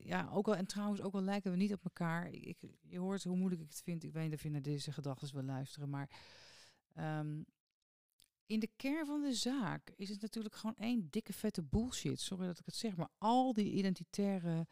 ja, 0.03 0.29
ook 0.31 0.47
al, 0.47 0.55
en 0.55 0.65
trouwens, 0.65 1.01
ook 1.01 1.13
al 1.13 1.21
lijken 1.21 1.51
we 1.51 1.57
niet 1.57 1.73
op 1.73 1.83
elkaar. 1.83 2.29
Ik, 2.29 2.57
je 2.81 2.99
hoort 2.99 3.23
hoe 3.23 3.37
moeilijk 3.37 3.61
ik 3.61 3.69
het 3.69 3.81
vind. 3.83 4.03
Ik 4.03 4.13
weet 4.13 4.23
niet 4.23 4.33
of 4.33 4.43
je 4.43 4.49
naar 4.49 4.61
deze 4.61 4.91
gedachten 4.91 5.33
wil 5.33 5.43
luisteren, 5.43 5.89
maar 5.89 6.09
um, 6.97 7.45
in 8.45 8.59
de 8.59 8.69
kern 8.75 9.05
van 9.05 9.21
de 9.21 9.33
zaak 9.33 9.93
is 9.95 10.09
het 10.09 10.21
natuurlijk 10.21 10.55
gewoon 10.55 10.77
één 10.77 11.07
dikke 11.09 11.33
vette 11.33 11.63
bullshit. 11.63 12.19
Sorry 12.19 12.45
dat 12.45 12.59
ik 12.59 12.65
het 12.65 12.75
zeg, 12.75 12.95
maar 12.95 13.09
al 13.17 13.53
die 13.53 13.71
identitaire 13.71 14.67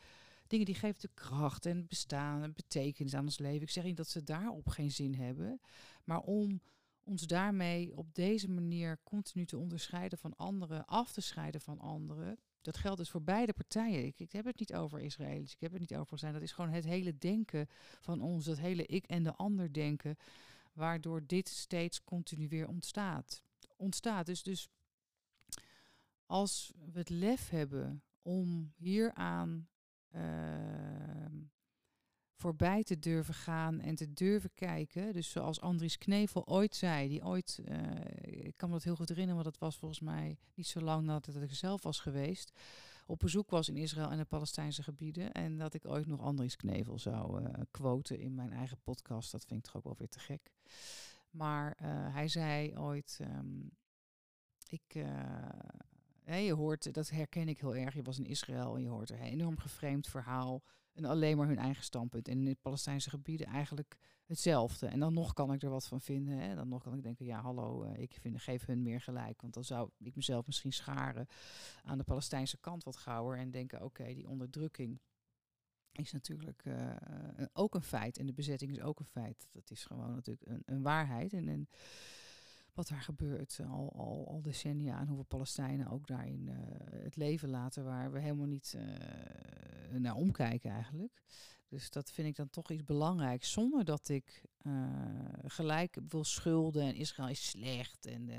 dingen 0.50 0.65
die 0.65 0.75
geven 0.75 1.01
de 1.01 1.10
kracht 1.13 1.65
en 1.65 1.88
bestaan 1.88 2.44
en 2.44 2.53
betekenis 2.53 3.13
aan 3.13 3.25
ons 3.25 3.38
leven. 3.38 3.62
Ik 3.62 3.70
zeg 3.70 3.84
niet 3.84 3.98
dat 3.98 4.10
ze 4.10 4.24
daarop 4.24 4.68
geen 4.68 4.91
zin 4.91 5.15
hebben, 5.15 5.62
maar 6.03 6.20
om 6.20 6.62
ons 7.03 7.27
daarmee 7.27 7.96
op 7.96 8.15
deze 8.15 8.50
manier 8.50 9.00
continu 9.03 9.46
te 9.46 9.58
onderscheiden 9.58 10.18
van 10.18 10.36
anderen, 10.36 10.86
af 10.86 11.12
te 11.12 11.22
scheiden 11.22 11.62
van 11.62 11.79
anderen. 11.79 12.39
Dat 12.62 12.77
geldt 12.77 12.98
dus 12.98 13.10
voor 13.10 13.24
beide 13.24 13.53
partijen. 13.53 14.06
Ik, 14.06 14.20
ik 14.20 14.32
heb 14.32 14.46
het 14.46 14.60
niet 14.60 14.74
over 14.74 15.00
Israëli's, 15.00 15.53
ik 15.53 15.62
heb 15.62 15.72
het 15.72 15.79
niet 15.79 15.96
over 15.96 16.18
zijn. 16.18 16.34
Dat 16.34 16.41
is 16.41 16.51
gewoon 16.51 16.72
het 16.72 16.86
hele 16.86 17.18
denken 17.18 17.68
van 18.00 18.22
ons, 18.22 18.46
dat 18.46 18.60
hele 18.60 18.86
ik 18.86 19.06
en 19.06 19.24
de 19.24 19.36
ander 19.36 19.74
denken, 19.74 20.15
waardoor 20.74 21.25
dit 21.25 21.50
steeds 21.50 22.03
continu 22.03 22.48
weer 22.48 22.68
ontstaat 22.68 23.44
ontstaat. 23.79 24.25
Dus, 24.25 24.44
dus 24.44 24.70
als 26.25 26.74
we 26.91 27.00
het 27.00 27.10
lef 27.10 27.50
hebben 27.50 28.03
om 28.22 28.74
hieraan 28.75 29.68
voorbij 32.39 32.84
te 32.84 33.00
durven 33.00 33.34
gaan 33.34 33.80
en 33.80 33.96
te 33.96 34.13
durven 34.13 34.54
kijken. 34.54 35.13
Dus 35.13 35.32
zoals 35.32 35.62
Andries 35.62 35.98
Knevel 35.98 36.48
ooit 36.48 36.75
zei, 36.75 37.08
die 37.08 37.25
ooit, 37.25 37.62
uh, 37.66 37.78
ik 38.22 38.58
kan 38.58 38.70
me 38.70 38.75
dat 38.75 38.84
heel 38.84 38.96
goed 38.96 39.10
herinneren, 39.10 39.44
want 39.44 39.54
dat 39.54 39.68
was 39.68 39.78
volgens 39.78 40.00
mij 40.00 40.38
niet 40.54 40.68
zo 40.68 40.82
lang 40.82 41.06
nadat 41.06 41.36
ik 41.36 41.54
zelf 41.54 41.84
was 41.84 42.00
geweest, 42.00 42.51
op 43.06 43.20
bezoek 43.20 43.50
was 43.50 43.70
in 43.70 43.78
Israël 43.78 44.12
en 44.12 44.18
de 44.18 44.25
Palestijnse 44.25 44.84
gebieden. 44.84 45.32
En 45.32 45.58
dat 45.58 45.74
ik 45.74 45.88
ooit 45.88 46.06
nog 46.06 46.22
Andries 46.22 46.56
Knevel 46.56 47.00
zou 47.00 47.42
uh, 47.42 47.50
quoten 47.72 48.20
in 48.20 48.36
mijn 48.36 48.51
eigen 48.51 48.78
podcast. 48.84 49.32
Dat 49.32 49.46
vind 49.46 49.60
ik 49.60 49.66
toch 49.66 49.75
ook 49.75 49.84
wel 49.84 49.96
weer 49.98 50.10
te 50.10 50.20
gek. 50.20 50.54
Maar 51.30 51.78
uh, 51.82 52.13
hij 52.13 52.28
zei 52.28 52.78
ooit, 52.78 53.20
um, 53.22 53.72
ik, 54.68 55.06
je 56.36 56.53
hoort, 56.53 56.93
dat 56.93 57.09
herken 57.09 57.48
ik 57.48 57.59
heel 57.59 57.75
erg, 57.75 57.93
je 57.93 58.01
was 58.01 58.19
in 58.19 58.25
Israël 58.25 58.75
en 58.75 58.81
je 58.81 58.89
hoort 58.89 59.09
een 59.09 59.19
enorm 59.19 59.57
geframed 59.57 60.07
verhaal 60.07 60.63
en 60.93 61.05
alleen 61.05 61.38
maar 61.38 61.48
hun 61.48 61.57
eigen 61.57 61.83
standpunt. 61.83 62.27
En 62.27 62.38
in 62.38 62.45
de 62.45 62.57
Palestijnse 62.62 63.09
gebieden 63.09 63.48
eigenlijk 63.48 63.98
hetzelfde. 64.25 64.88
En 64.88 65.00
dan 65.00 65.13
nog 65.13 65.33
kan 65.33 65.53
ik 65.53 65.62
er 65.62 65.69
wat 65.69 65.88
van 65.88 66.01
vinden. 66.01 66.38
Hè. 66.38 66.55
Dan 66.55 66.67
nog 66.67 66.83
kan 66.83 66.93
ik 66.93 67.03
denken, 67.03 67.25
ja 67.25 67.41
hallo, 67.41 67.83
uh, 67.83 67.98
ik 67.98 68.17
vind, 68.21 68.41
geef 68.41 68.65
hun 68.65 68.83
meer 68.83 69.01
gelijk. 69.01 69.41
Want 69.41 69.53
dan 69.53 69.63
zou 69.63 69.89
ik 69.98 70.15
mezelf 70.15 70.45
misschien 70.45 70.74
scharen 70.74 71.27
aan 71.83 71.98
de 71.98 72.03
Palestijnse 72.03 72.57
kant 72.57 72.83
wat 72.83 72.95
gauwer 72.95 73.38
en 73.38 73.51
denken, 73.51 73.83
oké, 73.83 74.13
die 74.13 74.27
onderdrukking 74.27 75.01
is 75.91 76.12
natuurlijk 76.12 76.65
uh, 76.65 76.95
ook 77.53 77.75
een 77.75 77.81
feit. 77.81 78.17
En 78.17 78.25
de 78.25 78.33
bezetting 78.33 78.71
is 78.71 78.81
ook 78.81 79.00
een 79.00 79.05
feit. 79.05 79.48
Dat 79.51 79.71
is 79.71 79.86
gewoon 79.86 80.13
natuurlijk 80.13 80.48
een, 80.50 80.62
een 80.65 80.81
waarheid. 80.81 81.33
En, 81.33 81.48
en, 81.48 81.69
wat 82.79 82.88
daar 82.88 83.01
gebeurt 83.01 83.59
al, 83.69 83.93
al, 83.95 84.27
al 84.27 84.41
decennia. 84.41 85.00
En 85.00 85.07
hoeveel 85.07 85.25
Palestijnen 85.25 85.89
ook 85.89 86.07
daarin 86.07 86.48
uh, 86.48 86.55
het 87.03 87.15
leven 87.15 87.50
laten. 87.50 87.83
Waar 87.83 88.12
we 88.12 88.19
helemaal 88.19 88.45
niet 88.45 88.77
naar 89.91 90.15
omkijken 90.15 90.71
eigenlijk. 90.71 91.21
Dus 91.67 91.89
dat 91.89 92.12
vind 92.12 92.27
ik 92.27 92.36
dan 92.36 92.50
toch 92.50 92.69
iets 92.71 92.83
belangrijks. 92.83 93.51
Zonder 93.51 93.86
dat 93.86 94.09
ik 94.09 94.43
gelijk 95.45 95.98
wil 96.07 96.24
schulden 96.24 96.83
en 96.83 96.95
Israël 96.95 97.29
is 97.29 97.50
slecht. 97.50 98.05
En, 98.05 98.29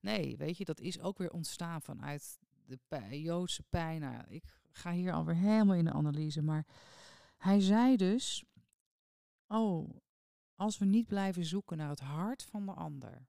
nee, 0.00 0.36
weet 0.36 0.56
je, 0.56 0.64
dat 0.64 0.80
is 0.80 1.00
ook 1.00 1.18
weer 1.18 1.30
ontstaan 1.30 1.82
vanuit 1.82 2.38
de 2.66 3.22
Joodse 3.22 3.62
pijn. 3.62 4.00
Nou, 4.00 4.24
ik 4.28 4.44
ga 4.70 4.92
hier 4.92 5.12
alweer 5.12 5.36
helemaal 5.36 5.76
in 5.76 5.84
de 5.84 5.92
analyse. 5.92 6.42
Maar 6.42 6.66
hij 7.36 7.60
zei 7.60 7.96
dus: 7.96 8.44
Oh, 9.46 9.90
als 10.54 10.78
we 10.78 10.84
niet 10.84 11.06
blijven 11.06 11.44
zoeken 11.44 11.76
naar 11.76 11.88
het 11.88 12.00
hart 12.00 12.42
van 12.42 12.66
de 12.66 12.72
ander, 12.72 13.26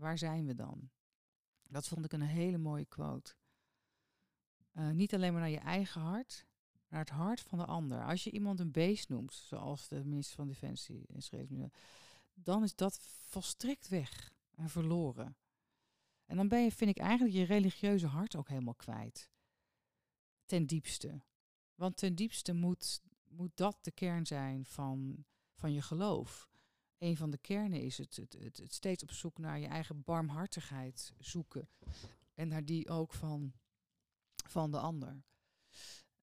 waar 0.00 0.18
zijn 0.18 0.46
we 0.46 0.54
dan? 0.54 0.90
Dat 1.62 1.88
vond 1.88 2.04
ik 2.04 2.12
een 2.12 2.20
hele 2.20 2.58
mooie 2.58 2.84
quote. 2.84 3.34
Uh, 4.72 4.90
niet 4.90 5.14
alleen 5.14 5.32
maar 5.32 5.40
naar 5.40 5.50
je 5.50 5.58
eigen 5.58 6.00
hart, 6.00 6.46
naar 6.88 7.00
het 7.00 7.10
hart 7.10 7.40
van 7.40 7.58
de 7.58 7.64
ander. 7.64 8.04
Als 8.04 8.24
je 8.24 8.30
iemand 8.30 8.60
een 8.60 8.72
beest 8.72 9.08
noemt, 9.08 9.34
zoals 9.34 9.88
de 9.88 10.04
minister 10.04 10.36
van 10.36 10.48
Defensie 10.48 11.06
schreef 11.16 11.50
nu, 11.50 11.70
dan 12.34 12.62
is 12.62 12.74
dat 12.74 12.98
volstrekt 13.28 13.88
weg 13.88 14.32
en 14.54 14.70
verloren. 14.70 15.36
En 16.26 16.36
dan 16.36 16.48
ben 16.48 16.62
je, 16.62 16.72
vind 16.72 16.90
ik, 16.90 16.98
eigenlijk 16.98 17.34
je 17.34 17.44
religieuze 17.44 18.06
hart 18.06 18.36
ook 18.36 18.48
helemaal 18.48 18.74
kwijt 18.74 19.30
ten 20.50 20.66
diepste. 20.66 21.22
Want 21.74 21.96
ten 21.96 22.14
diepste 22.14 22.52
moet, 22.52 23.02
moet 23.28 23.56
dat 23.56 23.78
de 23.80 23.90
kern 23.90 24.26
zijn 24.26 24.64
van, 24.64 25.24
van 25.54 25.72
je 25.72 25.82
geloof. 25.82 26.49
Een 27.00 27.16
van 27.16 27.30
de 27.30 27.38
kernen 27.38 27.80
is 27.80 27.98
het, 27.98 28.16
het, 28.16 28.32
het, 28.32 28.56
het 28.56 28.74
steeds 28.74 29.02
op 29.02 29.10
zoek 29.10 29.38
naar 29.38 29.58
je 29.58 29.66
eigen 29.66 30.02
barmhartigheid 30.02 31.12
zoeken. 31.18 31.68
En 32.34 32.48
naar 32.48 32.64
die 32.64 32.88
ook 32.88 33.12
van, 33.12 33.52
van 34.46 34.70
de 34.70 34.78
ander. 34.78 35.22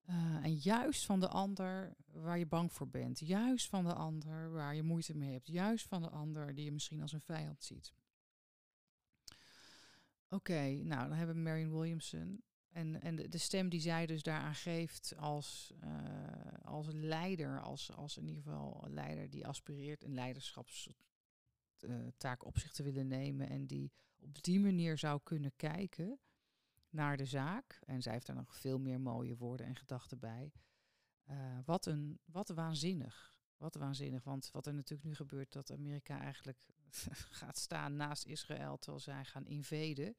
Uh, 0.10 0.46
en 0.46 0.56
juist 0.56 1.06
van 1.06 1.20
de 1.20 1.28
ander 1.28 1.96
waar 2.06 2.38
je 2.38 2.46
bang 2.46 2.74
voor 2.74 2.90
bent. 2.90 3.20
Juist 3.20 3.68
van 3.68 3.84
de 3.84 3.94
ander 3.94 4.52
waar 4.52 4.76
je 4.76 4.84
moeite 4.84 5.16
mee 5.16 5.32
hebt. 5.32 5.48
Juist 5.48 5.88
van 5.88 6.02
de 6.02 6.10
ander 6.10 6.56
die 6.56 6.66
je 6.66 6.72
misschien 6.72 7.02
als 7.02 7.12
een 7.12 7.22
vijand 7.22 7.64
ziet. 7.64 7.94
Oké, 10.30 10.70
nou 10.70 11.08
dan 11.08 11.18
hebben 11.18 11.36
we 11.36 11.42
Marion 11.42 11.72
Williamson. 11.72 12.44
En, 12.78 13.02
en 13.02 13.16
de, 13.16 13.38
stem 13.38 13.70
die 13.70 13.80
zij 13.80 14.06
dus 14.06 14.24
daaraan 14.24 14.56
geeft 14.56 15.14
als, 15.16 15.74
uh, 15.84 15.90
als 16.62 16.88
leider, 16.92 17.62
als, 17.62 17.92
als 17.92 18.18
in 18.18 18.28
ieder 18.28 18.44
geval 18.44 18.84
een 18.86 18.94
leider 18.94 19.30
die 19.30 19.48
aspireert 19.48 20.04
een 20.04 20.14
leiderschapstaak 20.14 22.46
op 22.46 22.58
zich 22.58 22.72
te 22.72 22.84
willen 22.84 23.08
nemen 23.08 23.50
en 23.50 23.66
die 23.66 23.92
op 24.20 24.44
die 24.44 24.60
manier 24.60 24.98
zou 24.98 25.20
kunnen 25.24 25.52
kijken 25.56 26.20
naar 26.90 27.18
de 27.18 27.26
zaak. 27.26 27.80
En 27.86 28.02
zij 28.02 28.14
heeft 28.14 28.26
daar 28.26 28.36
nog 28.36 28.56
veel 28.56 28.80
meer 28.80 29.00
mooie 29.00 29.36
woorden 29.36 29.66
en 29.66 29.76
gedachten 29.76 30.20
bij. 30.20 30.54
Uh, 31.30 31.60
wat, 31.66 31.86
een, 31.86 32.20
wat 32.26 32.50
waanzinnig. 32.50 33.36
Wat 33.58 33.76
waanzinnig, 33.76 34.24
want 34.24 34.52
wat 34.52 34.68
er 34.68 34.74
natuurlijk 34.74 35.10
nu 35.10 35.16
gebeurt, 35.16 35.52
dat 35.52 35.72
Amerika 35.72 36.20
eigenlijk 36.20 36.66
gaat 37.40 37.58
staan 37.58 37.96
naast 37.96 38.26
Israël 38.26 38.78
terwijl 38.78 39.04
zij 39.04 39.26
gaan 39.26 39.46
inveden. 39.46 40.16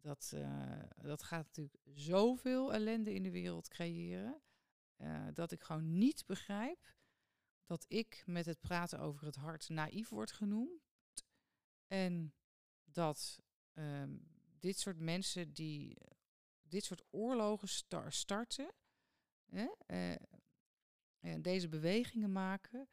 Dat, 0.00 0.32
uh, 0.34 0.82
dat 0.96 1.22
gaat 1.22 1.46
natuurlijk 1.46 1.78
zoveel 1.94 2.72
ellende 2.72 3.14
in 3.14 3.22
de 3.22 3.30
wereld 3.30 3.68
creëren. 3.68 4.42
Uh, 4.96 5.26
dat 5.32 5.52
ik 5.52 5.62
gewoon 5.62 5.98
niet 5.98 6.26
begrijp 6.26 6.96
dat 7.64 7.84
ik 7.88 8.22
met 8.26 8.46
het 8.46 8.60
praten 8.60 9.00
over 9.00 9.26
het 9.26 9.36
hart 9.36 9.68
naïef 9.68 10.08
word 10.08 10.32
genoemd. 10.32 10.82
En 11.86 12.34
dat 12.84 13.40
um, 13.74 14.28
dit 14.58 14.78
soort 14.78 14.98
mensen 14.98 15.52
die 15.52 15.96
dit 16.62 16.84
soort 16.84 17.04
oorlogen 17.10 17.68
starten, 18.08 18.72
hè, 19.44 19.68
en 21.20 21.42
deze 21.42 21.68
bewegingen 21.68 22.32
maken, 22.32 22.88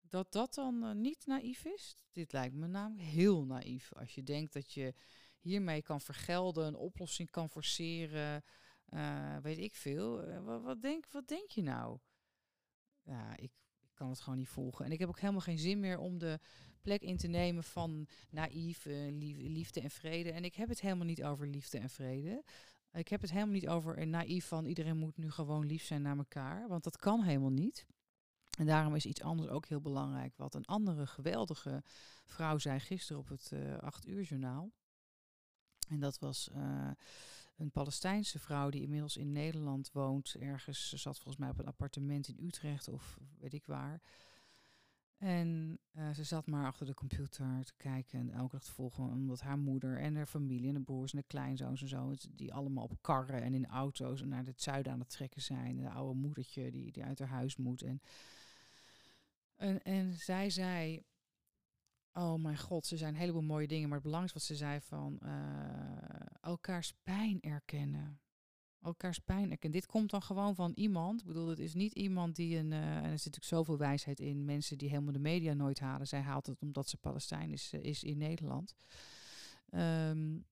dat 0.00 0.32
dat 0.32 0.54
dan 0.54 1.00
niet 1.00 1.26
naïef 1.26 1.64
is. 1.64 1.96
Dit 2.12 2.32
lijkt 2.32 2.54
me 2.54 2.66
namelijk 2.66 3.08
heel 3.08 3.44
naïef. 3.44 3.92
Als 3.92 4.14
je 4.14 4.22
denkt 4.22 4.52
dat 4.52 4.72
je 4.72 4.94
hiermee 5.44 5.82
kan 5.82 6.00
vergelden, 6.00 6.66
een 6.66 6.76
oplossing 6.76 7.30
kan 7.30 7.48
forceren, 7.48 8.44
weet 9.42 9.58
ik 9.58 9.74
veel. 9.74 10.42
wat, 10.42 10.62
wat, 10.62 10.82
denk, 10.82 11.06
wat 11.10 11.28
denk 11.28 11.50
je 11.50 11.62
nou? 11.62 11.98
Ja, 13.02 13.36
ik, 13.36 13.52
ik 13.80 13.90
kan 13.94 14.08
het 14.08 14.20
gewoon 14.20 14.38
niet 14.38 14.48
volgen. 14.48 14.84
En 14.84 14.92
ik 14.92 14.98
heb 14.98 15.08
ook 15.08 15.20
helemaal 15.20 15.40
geen 15.40 15.58
zin 15.58 15.80
meer 15.80 15.98
om 15.98 16.18
de 16.18 16.40
plek 16.82 17.02
in 17.02 17.16
te 17.16 17.26
nemen 17.26 17.64
van 17.64 18.06
naïef, 18.30 18.84
uh, 18.84 19.10
liefde 19.50 19.80
en 19.80 19.90
vrede. 19.90 20.30
En 20.30 20.44
ik 20.44 20.54
heb 20.54 20.68
het 20.68 20.80
helemaal 20.80 21.06
niet 21.06 21.24
over 21.24 21.46
liefde 21.46 21.78
en 21.78 21.90
vrede. 21.90 22.44
Ik 22.92 23.08
heb 23.08 23.20
het 23.20 23.30
helemaal 23.30 23.54
niet 23.54 23.68
over 23.68 24.06
naïef 24.06 24.46
van 24.46 24.64
iedereen 24.64 24.96
moet 24.96 25.16
nu 25.16 25.30
gewoon 25.30 25.66
lief 25.66 25.84
zijn 25.84 26.02
naar 26.02 26.16
elkaar. 26.16 26.68
Want 26.68 26.84
dat 26.84 26.96
kan 26.96 27.22
helemaal 27.22 27.50
niet. 27.50 27.86
En 28.58 28.66
daarom 28.66 28.94
is 28.94 29.06
iets 29.06 29.22
anders 29.22 29.48
ook 29.48 29.66
heel 29.66 29.80
belangrijk. 29.80 30.36
Wat 30.36 30.54
een 30.54 30.64
andere 30.64 31.06
geweldige 31.06 31.82
vrouw 32.24 32.58
zei 32.58 32.80
gisteren 32.80 33.20
op 33.20 33.28
het 33.28 33.50
uh, 33.54 33.78
acht 33.78 34.06
uur 34.06 34.22
journaal. 34.22 34.72
En 35.88 36.00
dat 36.00 36.18
was 36.18 36.48
uh, 36.56 36.90
een 37.56 37.70
Palestijnse 37.70 38.38
vrouw 38.38 38.70
die 38.70 38.82
inmiddels 38.82 39.16
in 39.16 39.32
Nederland 39.32 39.92
woont. 39.92 40.34
Ergens, 40.34 40.88
ze 40.88 40.96
zat 40.96 41.14
volgens 41.14 41.36
mij 41.36 41.50
op 41.50 41.58
een 41.58 41.66
appartement 41.66 42.28
in 42.28 42.46
Utrecht 42.46 42.88
of 42.88 43.18
weet 43.38 43.52
ik 43.52 43.66
waar. 43.66 44.00
En 45.18 45.78
uh, 45.92 46.10
ze 46.10 46.24
zat 46.24 46.46
maar 46.46 46.66
achter 46.66 46.86
de 46.86 46.94
computer 46.94 47.64
te 47.64 47.74
kijken 47.76 48.18
en 48.18 48.30
elke 48.30 48.56
dag 48.56 48.64
te 48.64 48.72
volgen. 48.72 49.04
Omdat 49.04 49.40
haar 49.40 49.58
moeder 49.58 49.98
en 49.98 50.16
haar 50.16 50.26
familie 50.26 50.68
en 50.68 50.74
de 50.74 50.80
broers 50.80 51.12
en 51.12 51.18
de 51.18 51.24
kleinzoons 51.26 51.82
en 51.82 51.88
zo... 51.88 52.14
die 52.30 52.54
allemaal 52.54 52.84
op 52.84 52.98
karren 53.00 53.42
en 53.42 53.54
in 53.54 53.66
auto's 53.66 54.22
naar 54.22 54.44
het 54.44 54.62
zuiden 54.62 54.92
aan 54.92 54.98
het 54.98 55.10
trekken 55.10 55.42
zijn. 55.42 55.78
En 55.78 55.84
de 55.84 55.90
oude 55.90 56.18
moedertje 56.18 56.70
die, 56.70 56.92
die 56.92 57.04
uit 57.04 57.18
haar 57.18 57.28
huis 57.28 57.56
moet. 57.56 57.82
En, 57.82 58.00
en, 59.56 59.82
en 59.82 60.12
zij 60.12 60.50
zei... 60.50 61.02
Oh 62.14 62.42
mijn 62.42 62.58
god, 62.58 62.86
ze 62.86 62.96
zijn 62.96 63.14
een 63.14 63.20
heleboel 63.20 63.42
mooie 63.42 63.66
dingen. 63.66 63.88
Maar 63.88 63.98
het 63.98 64.06
belangrijkste 64.06 64.38
wat 64.38 64.58
ze 64.58 64.64
zei 64.64 64.80
van... 64.80 65.18
Uh, 65.22 65.30
elkaars 66.40 66.92
pijn 67.02 67.40
erkennen 67.40 68.18
elkaars 68.84 69.18
pijn 69.18 69.50
erkennen. 69.50 69.80
Dit 69.80 69.86
komt 69.86 70.10
dan 70.10 70.22
gewoon 70.22 70.54
van 70.54 70.72
iemand. 70.74 71.20
Ik 71.20 71.26
bedoel, 71.26 71.48
het 71.48 71.58
is 71.58 71.74
niet 71.74 71.92
iemand 71.92 72.36
die 72.36 72.58
een. 72.58 72.70
Uh, 72.70 72.96
en 72.96 73.02
er 73.02 73.02
zit 73.02 73.10
natuurlijk 73.10 73.44
zoveel 73.44 73.78
wijsheid 73.78 74.20
in. 74.20 74.44
Mensen 74.44 74.78
die 74.78 74.88
helemaal 74.88 75.12
de 75.12 75.18
media 75.18 75.52
nooit 75.52 75.80
halen. 75.80 76.06
Zij 76.06 76.20
haalt 76.20 76.46
het 76.46 76.60
omdat 76.60 76.88
ze 76.88 76.96
Palestijn 76.96 77.52
is, 77.52 77.72
uh, 77.72 77.82
is 77.82 78.02
in 78.02 78.18
Nederland. 78.18 78.74
Um, 79.70 80.44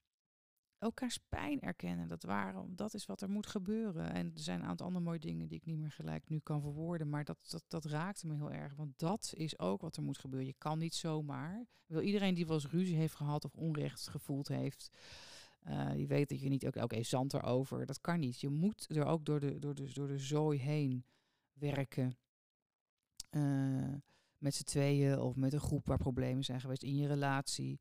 elkaars 0.82 1.18
pijn 1.28 1.60
erkennen. 1.60 2.08
Dat, 2.08 2.22
waarom, 2.22 2.76
dat 2.76 2.94
is 2.94 3.06
wat 3.06 3.20
er 3.20 3.30
moet 3.30 3.46
gebeuren. 3.46 4.12
En 4.12 4.26
er 4.34 4.40
zijn 4.40 4.60
een 4.60 4.66
aantal 4.66 4.86
andere 4.86 5.04
mooie 5.04 5.18
dingen 5.18 5.48
die 5.48 5.58
ik 5.58 5.64
niet 5.64 5.78
meer 5.78 5.90
gelijk 5.90 6.28
nu 6.28 6.38
kan 6.38 6.60
verwoorden. 6.60 7.08
Maar 7.08 7.24
dat, 7.24 7.38
dat, 7.50 7.64
dat 7.68 7.84
raakte 7.84 8.26
me 8.26 8.34
heel 8.34 8.52
erg. 8.52 8.74
Want 8.74 8.98
dat 8.98 9.32
is 9.36 9.58
ook 9.58 9.80
wat 9.80 9.96
er 9.96 10.02
moet 10.02 10.18
gebeuren. 10.18 10.48
Je 10.48 10.54
kan 10.58 10.78
niet 10.78 10.94
zomaar. 10.94 11.66
Wil 11.86 12.00
iedereen 12.00 12.34
die 12.34 12.46
wel 12.46 12.54
eens 12.54 12.70
ruzie 12.70 12.96
heeft 12.96 13.14
gehad 13.14 13.44
of 13.44 13.54
onrecht 13.54 14.08
gevoeld 14.08 14.48
heeft. 14.48 14.90
Uh, 15.68 15.96
je 15.96 16.06
weet 16.06 16.28
dat 16.28 16.40
je 16.40 16.48
niet 16.48 16.66
ook, 16.66 16.76
oké, 16.76 17.02
zand 17.02 17.34
erover. 17.34 17.86
Dat 17.86 18.00
kan 18.00 18.20
niet. 18.20 18.40
Je 18.40 18.48
moet 18.48 18.96
er 18.96 19.04
ook 19.04 19.24
door 19.24 19.40
de, 19.40 19.58
door 19.58 19.74
de, 19.74 19.92
door 19.92 20.08
de 20.08 20.18
zooi 20.18 20.58
heen 20.58 21.04
werken. 21.52 22.16
Uh, 23.30 23.94
met 24.38 24.54
z'n 24.54 24.64
tweeën 24.64 25.18
of 25.18 25.36
met 25.36 25.52
een 25.52 25.60
groep 25.60 25.86
waar 25.86 25.98
problemen 25.98 26.44
zijn 26.44 26.60
geweest 26.60 26.82
in 26.82 26.96
je 26.96 27.06
relatie. 27.06 27.78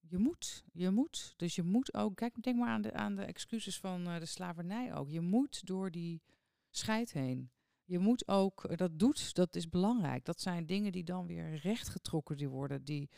Je 0.00 0.18
moet, 0.18 0.64
je 0.72 0.90
moet. 0.90 1.34
Dus 1.36 1.54
je 1.54 1.62
moet 1.62 1.94
ook, 1.94 2.16
kijk, 2.16 2.42
denk 2.42 2.58
maar 2.58 2.68
aan 2.68 2.82
de, 2.82 2.92
aan 2.92 3.14
de 3.14 3.22
excuses 3.22 3.78
van 3.78 4.08
uh, 4.08 4.18
de 4.18 4.26
slavernij 4.26 4.94
ook. 4.94 5.10
Je 5.10 5.20
moet 5.20 5.66
door 5.66 5.90
die 5.90 6.22
scheid 6.70 7.12
heen. 7.12 7.50
Je 7.84 7.98
moet 7.98 8.28
ook, 8.28 8.76
dat 8.76 8.98
doet, 8.98 9.34
dat 9.34 9.56
is 9.56 9.68
belangrijk. 9.68 10.24
Dat 10.24 10.40
zijn 10.40 10.66
dingen 10.66 10.92
die 10.92 11.04
dan 11.04 11.26
weer 11.26 11.56
rechtgetrokken 11.56 12.36
die 12.36 12.48
worden, 12.48 12.84
die 12.84 13.10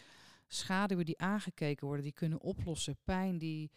schaduwen 0.46 1.04
die 1.04 1.18
aangekeken 1.18 1.86
worden, 1.86 2.04
die 2.04 2.12
kunnen 2.12 2.40
oplossen. 2.40 2.96
Pijn 3.04 3.38
die 3.38 3.70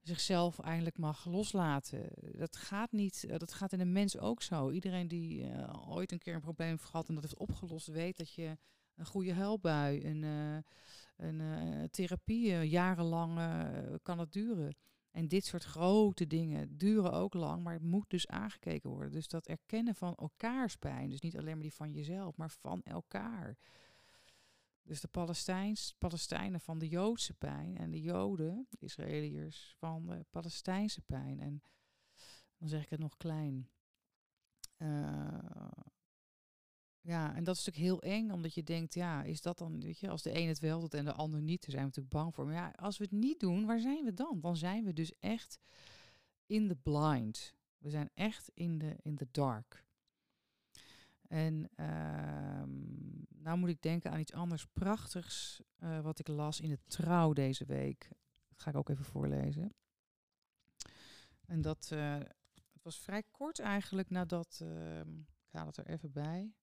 zichzelf 0.00 0.58
eindelijk 0.58 0.98
mag 0.98 1.24
loslaten. 1.26 2.08
Dat 2.38 2.56
gaat 2.56 2.92
niet, 2.92 3.24
eh, 3.24 3.38
dat 3.38 3.52
gaat 3.52 3.72
in 3.72 3.80
een 3.80 3.92
mens 3.92 4.18
ook 4.18 4.42
zo. 4.42 4.70
Iedereen 4.70 5.08
die 5.08 5.46
ooit 5.88 6.12
een 6.12 6.18
keer 6.18 6.34
een 6.34 6.40
probleem 6.40 6.68
heeft 6.68 6.84
gehad 6.84 7.08
en 7.08 7.14
dat 7.14 7.22
heeft 7.22 7.38
opgelost, 7.38 7.86
weet 7.86 8.16
dat 8.16 8.32
je 8.32 8.58
een 8.96 9.06
goede 9.06 9.32
helpbui, 9.32 10.04
een, 10.04 10.24
een 11.22 11.90
therapie, 11.90 12.68
jarenlang 12.68 13.34
kan 14.02 14.18
het 14.18 14.32
duren. 14.32 14.76
En 15.10 15.28
dit 15.28 15.44
soort 15.44 15.64
grote 15.64 16.26
dingen 16.26 16.76
duren 16.76 17.12
ook 17.12 17.34
lang, 17.34 17.62
maar 17.62 17.72
het 17.72 17.82
moet 17.82 18.10
dus 18.10 18.26
aangekeken 18.26 18.90
worden. 18.90 19.12
Dus 19.12 19.28
dat 19.28 19.46
erkennen 19.46 19.94
van 19.94 20.14
elkaars 20.14 20.76
pijn, 20.76 21.10
dus 21.10 21.20
niet 21.20 21.36
alleen 21.36 21.52
maar 21.52 21.62
die 21.62 21.74
van 21.74 21.92
jezelf, 21.92 22.36
maar 22.36 22.50
van 22.50 22.82
elkaar. 22.82 23.56
Dus 24.82 25.00
de 25.00 25.08
Palestijns, 25.08 25.94
Palestijnen 25.98 26.60
van 26.60 26.78
de 26.78 26.88
Joodse 26.88 27.34
pijn 27.34 27.76
en 27.76 27.90
de 27.90 28.00
Joden, 28.00 28.66
de 28.70 28.76
Israëliërs, 28.78 29.74
van 29.78 30.06
de 30.06 30.24
Palestijnse 30.30 31.00
pijn. 31.00 31.40
En 31.40 31.62
dan 32.58 32.68
zeg 32.68 32.82
ik 32.82 32.90
het 32.90 33.00
nog 33.00 33.16
klein. 33.16 33.70
Ja, 37.02 37.34
en 37.34 37.44
dat 37.44 37.56
is 37.56 37.64
natuurlijk 37.64 38.02
heel 38.02 38.12
eng, 38.12 38.30
omdat 38.30 38.54
je 38.54 38.62
denkt, 38.62 38.94
ja, 38.94 39.22
is 39.22 39.42
dat 39.42 39.58
dan, 39.58 39.80
weet 39.80 39.98
je, 39.98 40.08
als 40.08 40.22
de 40.22 40.38
een 40.38 40.48
het 40.48 40.58
wel 40.58 40.80
doet 40.80 40.94
en 40.94 41.04
de 41.04 41.12
ander 41.12 41.42
niet, 41.42 41.60
daar 41.60 41.70
zijn 41.70 41.82
we 41.82 41.88
natuurlijk 41.88 42.14
bang 42.14 42.34
voor. 42.34 42.44
Maar 42.44 42.54
ja, 42.54 42.72
als 42.76 42.98
we 42.98 43.04
het 43.04 43.12
niet 43.12 43.40
doen, 43.40 43.66
waar 43.66 43.80
zijn 43.80 44.04
we 44.04 44.14
dan? 44.14 44.40
Dan 44.40 44.56
zijn 44.56 44.84
we 44.84 44.92
dus 44.92 45.18
echt 45.18 45.60
in 46.46 46.68
the 46.68 46.76
blind. 46.76 47.54
We 47.78 47.90
zijn 47.90 48.10
echt 48.14 48.50
in 48.54 48.78
de 48.78 48.96
in 49.02 49.16
the 49.16 49.28
dark. 49.30 49.84
En 51.28 51.70
uh, 51.76 52.62
nou 53.28 53.58
moet 53.58 53.68
ik 53.68 53.82
denken 53.82 54.10
aan 54.10 54.20
iets 54.20 54.32
anders 54.32 54.66
prachtigs 54.66 55.62
uh, 55.78 56.00
wat 56.00 56.18
ik 56.18 56.28
las 56.28 56.60
in 56.60 56.70
het 56.70 56.80
Trouw 56.86 57.32
deze 57.32 57.64
week. 57.64 58.08
Dat 58.48 58.60
ga 58.60 58.70
ik 58.70 58.76
ook 58.76 58.88
even 58.88 59.04
voorlezen. 59.04 59.74
En 61.46 61.60
dat 61.60 61.90
uh, 61.92 62.18
het 62.72 62.82
was 62.82 62.98
vrij 62.98 63.22
kort 63.30 63.58
eigenlijk 63.58 64.10
nadat, 64.10 64.60
ehm, 64.62 65.18
ik 65.18 65.52
haal 65.52 65.66
het 65.66 65.76
er 65.76 65.86
even 65.86 66.12
bij. 66.12 66.54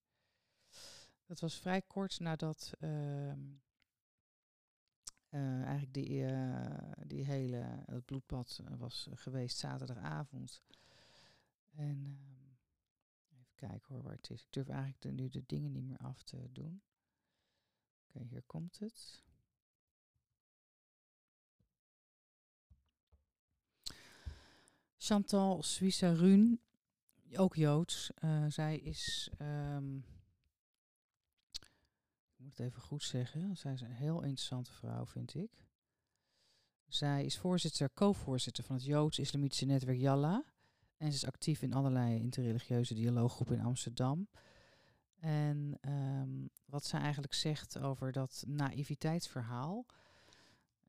Dat 1.29 1.39
was 1.39 1.59
vrij 1.59 1.81
kort 1.81 2.19
nadat 2.19 2.73
ehm, 2.79 3.39
eh, 5.29 5.63
eigenlijk 5.63 5.93
die, 5.93 6.25
die 7.07 7.25
hele, 7.25 7.83
het 7.85 8.05
bloedbad 8.05 8.61
was 8.77 9.07
geweest 9.13 9.57
zaterdagavond. 9.57 10.61
En 11.71 12.19
ehm, 13.29 13.45
kijken 13.55 13.95
hoor 13.95 14.03
waar 14.03 14.15
het 14.15 14.29
is. 14.29 14.41
Ik 14.41 14.51
durf 14.53 14.69
eigenlijk 14.69 15.15
nu 15.15 15.29
de 15.29 15.43
dingen 15.45 15.71
niet 15.71 15.83
meer 15.83 15.97
af 15.97 16.23
te 16.23 16.51
doen. 16.51 16.81
Oké, 18.07 18.23
hier 18.23 18.43
komt 18.43 18.79
het. 18.79 19.23
Chantal 24.97 25.63
Suisse-Run, 25.63 26.61
ook 27.35 27.55
Joods. 27.55 28.11
Zij 28.47 28.77
is, 28.77 29.29
um, 29.41 30.05
ik 32.39 32.45
moet 32.45 32.57
het 32.57 32.67
even 32.67 32.81
goed 32.81 33.03
zeggen, 33.03 33.57
zij 33.57 33.73
is 33.73 33.81
een 33.81 33.91
heel 33.91 34.21
interessante 34.21 34.71
vrouw, 34.71 35.05
vind 35.05 35.35
ik. 35.35 35.65
Zij 36.87 37.25
is 37.25 37.37
voorzitter, 37.37 37.93
co-voorzitter 37.93 38.63
van 38.63 38.75
het 38.75 38.85
Joods-Islamitische 38.85 39.65
netwerk 39.65 39.97
Yalla. 39.97 40.43
En 40.97 41.07
ze 41.07 41.15
is 41.15 41.25
actief 41.25 41.61
in 41.61 41.73
allerlei 41.73 42.19
interreligieuze 42.19 42.93
dialooggroepen 42.93 43.55
in 43.55 43.63
Amsterdam. 43.63 44.27
En 45.15 45.77
um, 45.81 46.49
wat 46.65 46.85
zij 46.85 46.99
eigenlijk 46.99 47.33
zegt 47.33 47.79
over 47.79 48.11
dat 48.11 48.43
naïviteitsverhaal. 48.47 49.85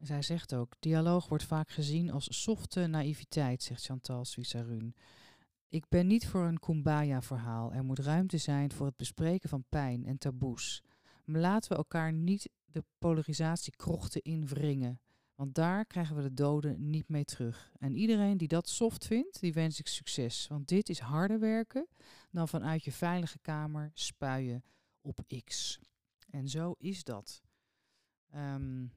Zij 0.01 0.23
zegt 0.23 0.55
ook, 0.55 0.75
dialoog 0.79 1.29
wordt 1.29 1.45
vaak 1.45 1.71
gezien 1.71 2.11
als 2.11 2.43
softe 2.43 2.87
naïviteit, 2.87 3.63
zegt 3.63 3.85
Chantal 3.85 4.25
Suissarun. 4.25 4.95
Ik 5.69 5.89
ben 5.89 6.07
niet 6.07 6.29
voor 6.29 6.45
een 6.45 6.59
kumbaya-verhaal. 6.59 7.73
Er 7.73 7.85
moet 7.85 7.99
ruimte 7.99 8.39
zijn 8.39 8.73
voor 8.73 8.87
het 8.87 8.97
bespreken 8.97 9.49
van 9.49 9.65
pijn 9.69 10.05
en 10.05 10.19
taboes. 10.19 10.83
Laten 11.39 11.71
we 11.71 11.77
elkaar 11.77 12.13
niet 12.13 12.51
de 12.65 12.85
polarisatie 12.99 13.77
krochten 13.77 14.23
invringen. 14.23 15.01
Want 15.35 15.55
daar 15.55 15.85
krijgen 15.85 16.17
we 16.17 16.23
de 16.23 16.35
doden 16.35 16.91
niet 16.91 17.09
mee 17.09 17.25
terug. 17.25 17.73
En 17.79 17.95
iedereen 17.95 18.37
die 18.37 18.49
dat 18.49 18.69
soft 18.69 19.07
vindt, 19.07 19.41
die 19.41 19.53
wens 19.53 19.79
ik 19.79 19.87
succes. 19.87 20.47
Want 20.47 20.69
dit 20.69 20.89
is 20.89 20.99
harder 20.99 21.39
werken 21.39 21.87
dan 22.31 22.49
vanuit 22.49 22.85
je 22.85 22.93
veilige 22.93 23.39
kamer 23.39 23.91
spuien 23.95 24.65
op 25.01 25.21
X. 25.45 25.81
En 26.31 26.49
zo 26.49 26.75
is 26.79 27.05
dat. 27.05 27.43
Um, 28.35 28.93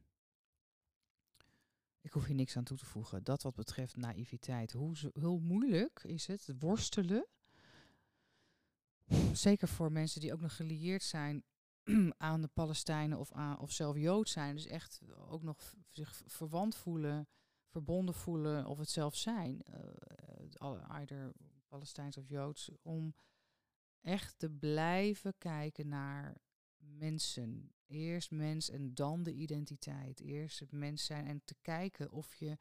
ik 2.02 2.14
hoef 2.14 2.26
hier 2.26 2.36
niks 2.36 2.58
aan 2.58 2.64
toe 2.64 2.78
te 2.78 2.86
voegen. 2.86 3.24
Dat 3.24 3.44
wat 3.44 3.56
betreft 3.56 3.96
naïviteit. 3.96 4.72
Hoe, 4.72 4.96
hoe 5.20 5.40
moeilijk 5.40 6.04
is 6.04 6.28
het 6.28 6.50
worstelen? 6.60 7.28
Zeker 9.34 9.68
voor 9.68 9.92
mensen 9.92 10.22
die 10.22 10.34
ook 10.34 10.42
nog 10.42 10.56
gelieerd 10.56 11.04
zijn 11.04 11.44
aan 12.18 12.42
de 12.42 12.48
Palestijnen 12.48 13.20
of, 13.20 13.32
of 13.60 13.72
zelf 13.72 13.98
Jood 13.98 14.30
zijn. 14.30 14.56
Dus 14.56 14.66
echt 14.66 15.02
ook 15.30 15.44
nog 15.44 15.74
zich 15.92 16.22
verwant 16.26 16.76
voelen, 16.76 17.28
verbonden 17.68 18.16
voelen 18.16 18.66
of 18.66 18.78
het 18.78 18.90
zelf 18.90 19.16
zijn, 19.16 19.62
uh, 20.62 20.90
either 20.90 21.32
Palestijns 21.68 22.18
of 22.18 22.28
Joods, 22.28 22.72
om 22.82 23.16
echt 24.02 24.40
te 24.40 24.50
blijven 24.50 25.38
kijken 25.38 25.88
naar 25.88 26.38
mensen. 26.78 27.72
Eerst 27.88 28.32
mens 28.32 28.70
en 28.70 28.94
dan 28.94 29.24
de 29.24 29.34
identiteit. 29.34 30.20
Eerst 30.20 30.60
het 30.60 30.72
mens 30.72 31.06
zijn 31.06 31.28
en 31.28 31.42
te 31.46 31.56
kijken 31.62 32.12
of 32.12 32.36
je. 32.36 32.58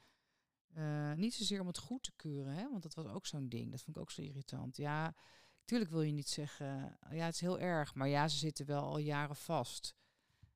Uh, 0.76 1.12
niet 1.12 1.34
zozeer 1.34 1.60
om 1.60 1.66
het 1.66 1.78
goed 1.78 2.02
te 2.02 2.12
keuren, 2.16 2.54
hè, 2.54 2.70
want 2.70 2.82
dat 2.82 2.94
was 2.94 3.06
ook 3.06 3.26
zo'n 3.26 3.48
ding. 3.48 3.70
Dat 3.70 3.82
vond 3.82 3.96
ik 3.96 4.02
ook 4.02 4.10
zo 4.10 4.22
irritant. 4.22 4.76
Ja, 4.76 5.14
natuurlijk 5.62 5.90
wil 5.90 6.02
je 6.02 6.12
niet 6.12 6.28
zeggen, 6.28 6.98
ja, 7.10 7.24
het 7.24 7.34
is 7.34 7.40
heel 7.40 7.58
erg, 7.58 7.94
maar 7.94 8.08
ja, 8.08 8.28
ze 8.28 8.38
zitten 8.38 8.66
wel 8.66 8.82
al 8.82 8.98
jaren 8.98 9.36
vast. 9.36 9.94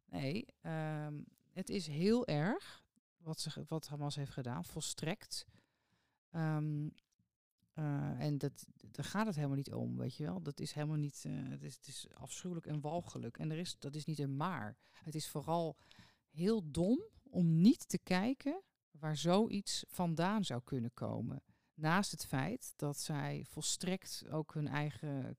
Nee, 0.05 0.47
um, 0.63 1.25
het 1.53 1.69
is 1.69 1.87
heel 1.87 2.27
erg 2.27 2.85
wat, 3.17 3.41
ze, 3.41 3.65
wat 3.69 3.89
Hamas 3.89 4.17
heeft 4.17 4.33
gedaan, 4.33 4.65
volstrekt. 4.65 5.47
Um, 6.31 6.93
uh, 7.75 8.21
en 8.21 8.39
dat, 8.39 8.67
daar 8.91 9.05
gaat 9.05 9.27
het 9.27 9.35
helemaal 9.35 9.57
niet 9.57 9.73
om, 9.73 9.97
weet 9.97 10.17
je 10.17 10.25
wel. 10.25 10.43
Dat 10.43 10.61
is 10.61 10.73
helemaal 10.73 10.97
niet, 10.97 11.25
uh, 11.27 11.51
het, 11.51 11.63
is, 11.63 11.75
het 11.77 11.87
is 11.87 12.07
afschuwelijk 12.15 12.67
en 12.67 12.81
walgelijk. 12.81 13.39
En 13.39 13.51
er 13.51 13.59
is, 13.59 13.79
dat 13.79 13.95
is 13.95 14.05
niet 14.05 14.19
een 14.19 14.37
maar. 14.37 14.77
Het 14.93 15.15
is 15.15 15.29
vooral 15.29 15.77
heel 16.31 16.71
dom 16.71 17.01
om 17.31 17.61
niet 17.61 17.89
te 17.89 17.99
kijken 17.99 18.63
waar 18.91 19.17
zoiets 19.17 19.85
vandaan 19.89 20.45
zou 20.45 20.63
kunnen 20.65 20.95
komen. 20.95 21.43
Naast 21.77 22.11
het 22.11 22.27
feit 22.27 22.73
dat 22.77 22.99
zij 22.99 23.45
volstrekt 23.49 24.25
ook 24.31 24.55
hun 24.55 24.69
eigen, 24.69 25.37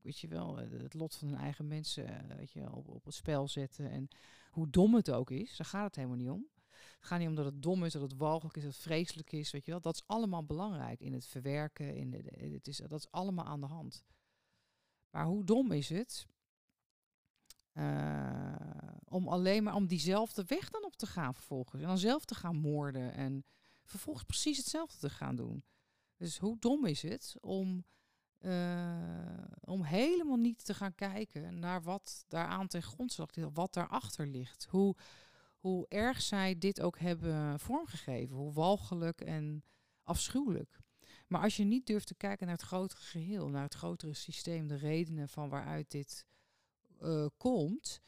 weet 0.00 0.18
je 0.18 0.28
wel, 0.28 0.56
het 0.56 0.94
lot 0.94 1.16
van 1.16 1.28
hun 1.28 1.38
eigen 1.38 1.66
mensen 1.66 2.36
weet 2.36 2.52
je 2.52 2.72
op, 2.72 2.88
op 2.88 3.04
het 3.04 3.14
spel 3.14 3.48
zetten. 3.48 3.90
En 3.90 4.08
hoe 4.50 4.70
dom 4.70 4.94
het 4.94 5.10
ook 5.10 5.30
is, 5.30 5.56
daar 5.56 5.66
gaat 5.66 5.86
het 5.86 5.96
helemaal 5.96 6.16
niet 6.16 6.30
om. 6.30 6.46
Het 6.70 7.06
gaat 7.06 7.18
niet 7.18 7.28
om 7.28 7.34
dat 7.34 7.44
het 7.44 7.62
dom 7.62 7.84
is, 7.84 7.92
dat 7.92 8.02
het 8.02 8.16
walgelijk 8.16 8.56
is, 8.56 8.62
dat 8.62 8.72
het 8.72 8.82
vreselijk 8.82 9.32
is, 9.32 9.50
weet 9.50 9.64
je 9.64 9.70
wel. 9.70 9.80
Dat 9.80 9.94
is 9.94 10.06
allemaal 10.06 10.44
belangrijk 10.44 11.00
in 11.00 11.12
het 11.12 11.26
verwerken. 11.26 11.94
In 11.94 12.10
de, 12.10 12.48
het 12.52 12.66
is, 12.66 12.76
dat 12.76 13.00
is 13.00 13.10
allemaal 13.10 13.44
aan 13.44 13.60
de 13.60 13.66
hand. 13.66 14.04
Maar 15.10 15.24
hoe 15.24 15.44
dom 15.44 15.72
is 15.72 15.88
het 15.88 16.26
uh, 17.72 18.54
om 19.04 19.28
alleen 19.28 19.62
maar 19.62 19.74
om 19.74 19.86
diezelfde 19.86 20.44
weg 20.46 20.70
dan 20.70 20.84
op 20.84 20.96
te 20.96 21.06
gaan 21.06 21.34
vervolgens. 21.34 21.82
En 21.82 21.88
dan 21.88 21.98
zelf 21.98 22.24
te 22.24 22.34
gaan 22.34 22.56
moorden 22.56 23.14
en 23.14 23.44
vervolgens 23.84 24.24
precies 24.24 24.56
hetzelfde 24.56 24.98
te 24.98 25.10
gaan 25.10 25.36
doen. 25.36 25.64
Dus 26.16 26.38
hoe 26.38 26.58
dom 26.58 26.86
is 26.86 27.02
het 27.02 27.36
om, 27.40 27.84
uh, 28.40 29.44
om 29.60 29.82
helemaal 29.82 30.36
niet 30.36 30.64
te 30.64 30.74
gaan 30.74 30.94
kijken 30.94 31.58
naar 31.58 31.82
wat 31.82 32.24
daaraan 32.28 32.66
ten 32.66 32.82
grondslag 32.82 33.34
ligt, 33.34 33.50
wat 33.52 33.74
daarachter 33.74 34.26
ligt. 34.26 34.66
Hoe, 34.70 34.96
hoe 35.58 35.86
erg 35.88 36.22
zij 36.22 36.58
dit 36.58 36.80
ook 36.80 36.98
hebben 36.98 37.60
vormgegeven. 37.60 38.36
Hoe 38.36 38.52
walgelijk 38.52 39.20
en 39.20 39.64
afschuwelijk. 40.02 40.78
Maar 41.26 41.42
als 41.42 41.56
je 41.56 41.64
niet 41.64 41.86
durft 41.86 42.06
te 42.06 42.14
kijken 42.14 42.46
naar 42.46 42.56
het 42.56 42.64
grotere 42.64 43.00
geheel, 43.00 43.48
naar 43.48 43.62
het 43.62 43.74
grotere 43.74 44.14
systeem, 44.14 44.66
de 44.66 44.76
redenen 44.76 45.28
van 45.28 45.48
waaruit 45.48 45.90
dit 45.90 46.26
uh, 47.02 47.26
komt, 47.36 48.00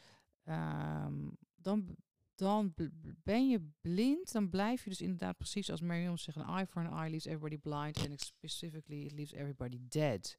um, 0.45 1.37
dan, 1.57 1.97
dan 2.39 2.75
ben 3.23 3.49
je 3.49 3.61
blind. 3.81 4.33
Dan 4.33 4.49
blijf 4.49 4.85
je 4.85 4.91
dus 4.91 5.01
inderdaad 5.01 5.37
precies 5.37 5.71
als 5.71 5.81
Marion 5.81 6.19
zegt: 6.19 6.37
een 6.37 6.45
eye 6.45 6.67
for 6.67 6.87
an 6.87 6.99
eye 6.99 7.11
leaves 7.11 7.25
everybody 7.25 7.59
blind. 7.59 8.07
En 8.07 8.19
specifically, 8.19 9.05
it 9.05 9.13
leaves 9.13 9.33
everybody 9.33 9.79
dead. 9.89 10.37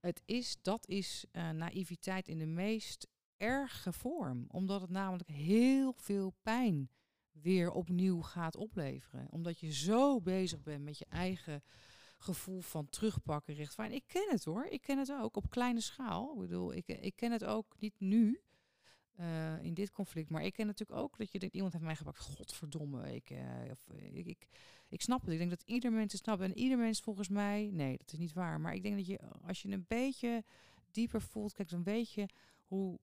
Het 0.00 0.22
is, 0.24 0.56
dat 0.62 0.88
is 0.88 1.24
uh, 1.32 1.50
naïviteit 1.50 2.28
in 2.28 2.38
de 2.38 2.46
meest 2.46 3.08
erge 3.36 3.92
vorm. 3.92 4.44
Omdat 4.48 4.80
het 4.80 4.90
namelijk 4.90 5.28
heel 5.28 5.92
veel 5.92 6.34
pijn 6.42 6.90
weer 7.32 7.70
opnieuw 7.70 8.22
gaat 8.22 8.56
opleveren. 8.56 9.26
Omdat 9.30 9.58
je 9.58 9.72
zo 9.72 10.20
bezig 10.20 10.62
bent 10.62 10.84
met 10.84 10.98
je 10.98 11.06
eigen 11.08 11.62
gevoel 12.18 12.60
van 12.60 12.88
terugpakken 12.88 13.54
richting. 13.54 13.92
Ik 13.92 14.04
ken 14.06 14.28
het 14.30 14.44
hoor. 14.44 14.66
Ik 14.66 14.80
ken 14.80 14.98
het 14.98 15.12
ook 15.12 15.36
op 15.36 15.50
kleine 15.50 15.80
schaal. 15.80 16.32
Ik 16.32 16.38
bedoel, 16.38 16.74
ik, 16.74 16.88
ik 16.88 17.16
ken 17.16 17.32
het 17.32 17.44
ook 17.44 17.74
niet 17.78 17.94
nu. 17.98 18.40
Uh, 19.20 19.62
in 19.62 19.74
dit 19.74 19.92
conflict. 19.92 20.30
Maar 20.30 20.44
ik 20.44 20.52
ken 20.52 20.66
natuurlijk 20.66 21.00
ook 21.00 21.18
dat 21.18 21.32
je 21.32 21.38
denkt, 21.38 21.54
iemand 21.54 21.72
heeft 21.72 21.84
mij 21.84 21.96
gepakt. 21.96 22.18
Godverdomme. 22.18 23.14
Ik, 23.14 23.30
uh, 23.30 23.38
of, 23.70 23.86
ik, 24.12 24.26
ik, 24.26 24.48
ik 24.88 25.02
snap 25.02 25.20
het. 25.20 25.30
Ik 25.30 25.38
denk 25.38 25.50
dat 25.50 25.62
ieder 25.64 25.92
mens 25.92 26.12
het 26.12 26.22
snapt. 26.22 26.40
En 26.40 26.58
ieder 26.58 26.78
mens 26.78 27.00
volgens 27.00 27.28
mij. 27.28 27.70
Nee, 27.72 27.96
dat 27.98 28.12
is 28.12 28.18
niet 28.18 28.32
waar. 28.32 28.60
Maar 28.60 28.74
ik 28.74 28.82
denk 28.82 28.96
dat 28.96 29.06
je, 29.06 29.20
als 29.46 29.62
je 29.62 29.68
een 29.68 29.84
beetje 29.88 30.44
dieper 30.90 31.22
voelt, 31.22 31.52
kijk, 31.52 31.68
dan 31.68 31.82
weet 31.82 32.12
je 32.12 32.26
hoe 32.64 32.98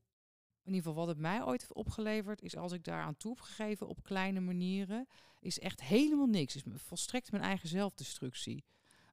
in 0.67 0.73
ieder 0.73 0.81
geval 0.81 1.05
wat 1.05 1.07
het 1.07 1.17
mij 1.17 1.43
ooit 1.43 1.61
heeft 1.61 1.73
opgeleverd, 1.73 2.41
is 2.41 2.55
als 2.55 2.71
ik 2.71 2.83
daaraan 2.83 3.17
toe 3.17 3.31
heb 3.31 3.39
gegeven 3.39 3.87
op 3.87 4.03
kleine 4.03 4.39
manieren, 4.39 5.07
is 5.39 5.59
echt 5.59 5.81
helemaal 5.81 6.27
niks. 6.27 6.55
Is 6.55 6.63
volstrekt 6.73 7.31
mijn 7.31 7.43
eigen 7.43 7.69
zelfdestructie. 7.69 8.63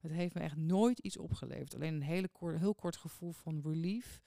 Het 0.01 0.11
heeft 0.11 0.33
me 0.33 0.41
echt 0.41 0.55
nooit 0.55 0.99
iets 0.99 1.17
opgeleverd. 1.17 1.75
Alleen 1.75 1.93
een 1.93 2.01
hele 2.01 2.27
kort, 2.27 2.57
heel 2.57 2.75
kort 2.75 2.95
gevoel 2.95 3.31
van 3.31 3.61
relief. 3.63 4.21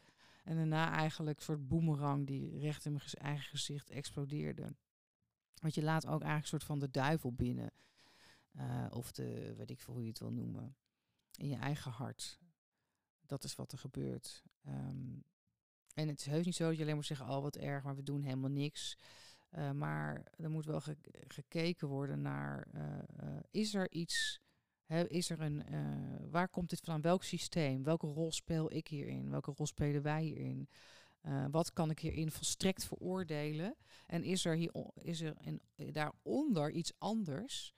En 0.49 0.57
daarna 0.57 0.93
eigenlijk 0.93 1.39
een 1.39 1.45
soort 1.45 1.69
boemerang 1.69 2.27
die 2.27 2.59
recht 2.59 2.85
in 2.85 2.93
mijn 2.93 3.05
eigen 3.13 3.45
gezicht 3.45 3.91
explodeerde. 3.91 4.75
Want 5.61 5.75
je 5.75 5.83
laat 5.83 6.07
ook 6.07 6.23
eigenlijk 6.23 6.43
een 6.43 6.49
soort 6.49 6.65
van 6.65 6.79
de 6.79 6.91
duivel 6.91 7.33
binnen. 7.33 7.73
Uh, 8.53 8.87
of 8.91 9.13
de, 9.13 9.55
weet 9.55 9.71
ik 9.71 9.81
veel 9.81 9.95
hoe 9.95 10.03
je 10.03 10.09
het 10.09 10.19
wil 10.19 10.33
noemen. 10.33 10.77
In 11.35 11.49
je 11.49 11.57
eigen 11.57 11.91
hart. 11.91 12.39
Dat 13.27 13.45
is 13.45 13.55
wat 13.55 13.73
er 13.73 13.79
gebeurt. 13.79 14.43
Um, 14.67 15.25
en 15.95 16.09
het 16.09 16.21
is 16.21 16.27
heus 16.27 16.45
niet 16.45 16.55
zo 16.55 16.69
dat 16.69 16.77
je 16.77 16.83
alleen 16.83 16.95
maar 16.95 17.05
zeggen, 17.05 17.29
oh 17.29 17.43
wat 17.43 17.57
erg, 17.57 17.85
maar 17.85 17.97
we 17.97 18.03
doen 18.03 18.23
helemaal 18.23 18.51
niks. 18.51 18.99
Uh, 19.51 19.71
maar 19.71 20.23
er 20.37 20.51
moet 20.51 20.65
wel 20.65 20.81
ge 20.81 20.97
gekeken 21.29 21.89
worden 21.89 22.23
naar, 22.23 22.69
uh, 22.75 23.37
is 23.51 23.75
er 23.75 23.91
iets, 23.91 24.41
is 25.09 25.31
er 25.31 25.41
een, 25.41 25.65
waar 26.31 26.49
komt 26.49 26.71
dit 26.71 26.81
vandaan, 26.81 27.03
welk 27.03 27.25
systeem, 27.25 27.83
welke 27.83 28.07
rol 28.07 28.33
speel 28.33 28.73
ik 28.73 28.89
hierin, 28.89 29.31
welke 29.31 29.53
rol 29.57 29.67
spelen 29.67 30.03
wij 30.03 30.23
hierin, 30.23 30.69
wat 31.51 31.73
kan 31.73 31.91
ik 31.91 31.99
hierin 31.99 32.31
volstrekt 32.31 32.85
veroordelen 32.85 33.77
en 34.07 34.25
is 34.25 34.45
er, 34.45 34.57
hier, 34.57 34.73
is 34.95 35.21
er 35.21 35.37
in, 35.41 35.61
daaronder 35.93 36.71
iets 36.71 36.93
anders 36.99 37.75